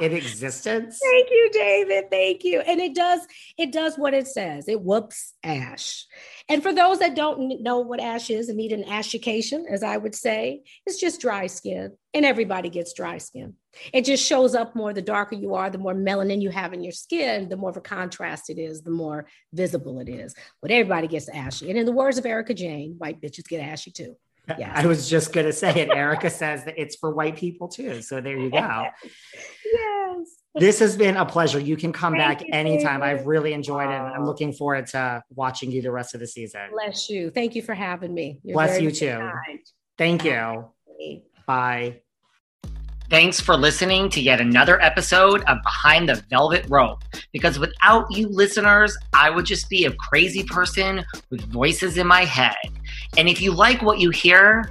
[0.00, 0.98] in existence.
[1.10, 2.10] Thank you, David.
[2.10, 2.60] Thank you.
[2.60, 3.20] And it does,
[3.56, 4.68] it does what it says.
[4.68, 6.06] It whoops ash.
[6.48, 9.96] And for those that don't know what ash is and need an ashication, as I
[9.96, 11.96] would say, it's just dry skin.
[12.14, 13.54] And everybody gets dry skin.
[13.92, 16.82] It just shows up more the darker you are, the more melanin you have in
[16.82, 20.34] your skin, the more of a contrast it is, the more visible it is.
[20.62, 21.68] But everybody gets ashy.
[21.68, 24.16] And in the words of Erika Jayne, white bitches get ashy too.
[24.58, 24.72] Yeah.
[24.74, 25.90] I was just going to say it.
[25.90, 28.02] Erika says that it's for white people too.
[28.02, 28.58] So there you go.
[29.64, 30.26] yes.
[30.54, 31.60] This has been a pleasure.
[31.60, 33.00] You can come Thank back you, anytime.
[33.00, 33.20] David.
[33.20, 33.92] I've really enjoyed it.
[33.92, 36.62] I'm looking forward to watching you the rest of the season.
[36.72, 37.30] Bless you.
[37.30, 38.40] Thank you for having me.
[38.42, 39.18] You're Bless you too.
[39.18, 39.60] Kind.
[39.96, 40.64] Thank you.
[41.46, 42.00] Bye.
[43.10, 47.02] Thanks for listening to yet another episode of Behind the Velvet Rope.
[47.32, 52.26] Because without you listeners, I would just be a crazy person with voices in my
[52.26, 52.54] head.
[53.16, 54.70] And if you like what you hear,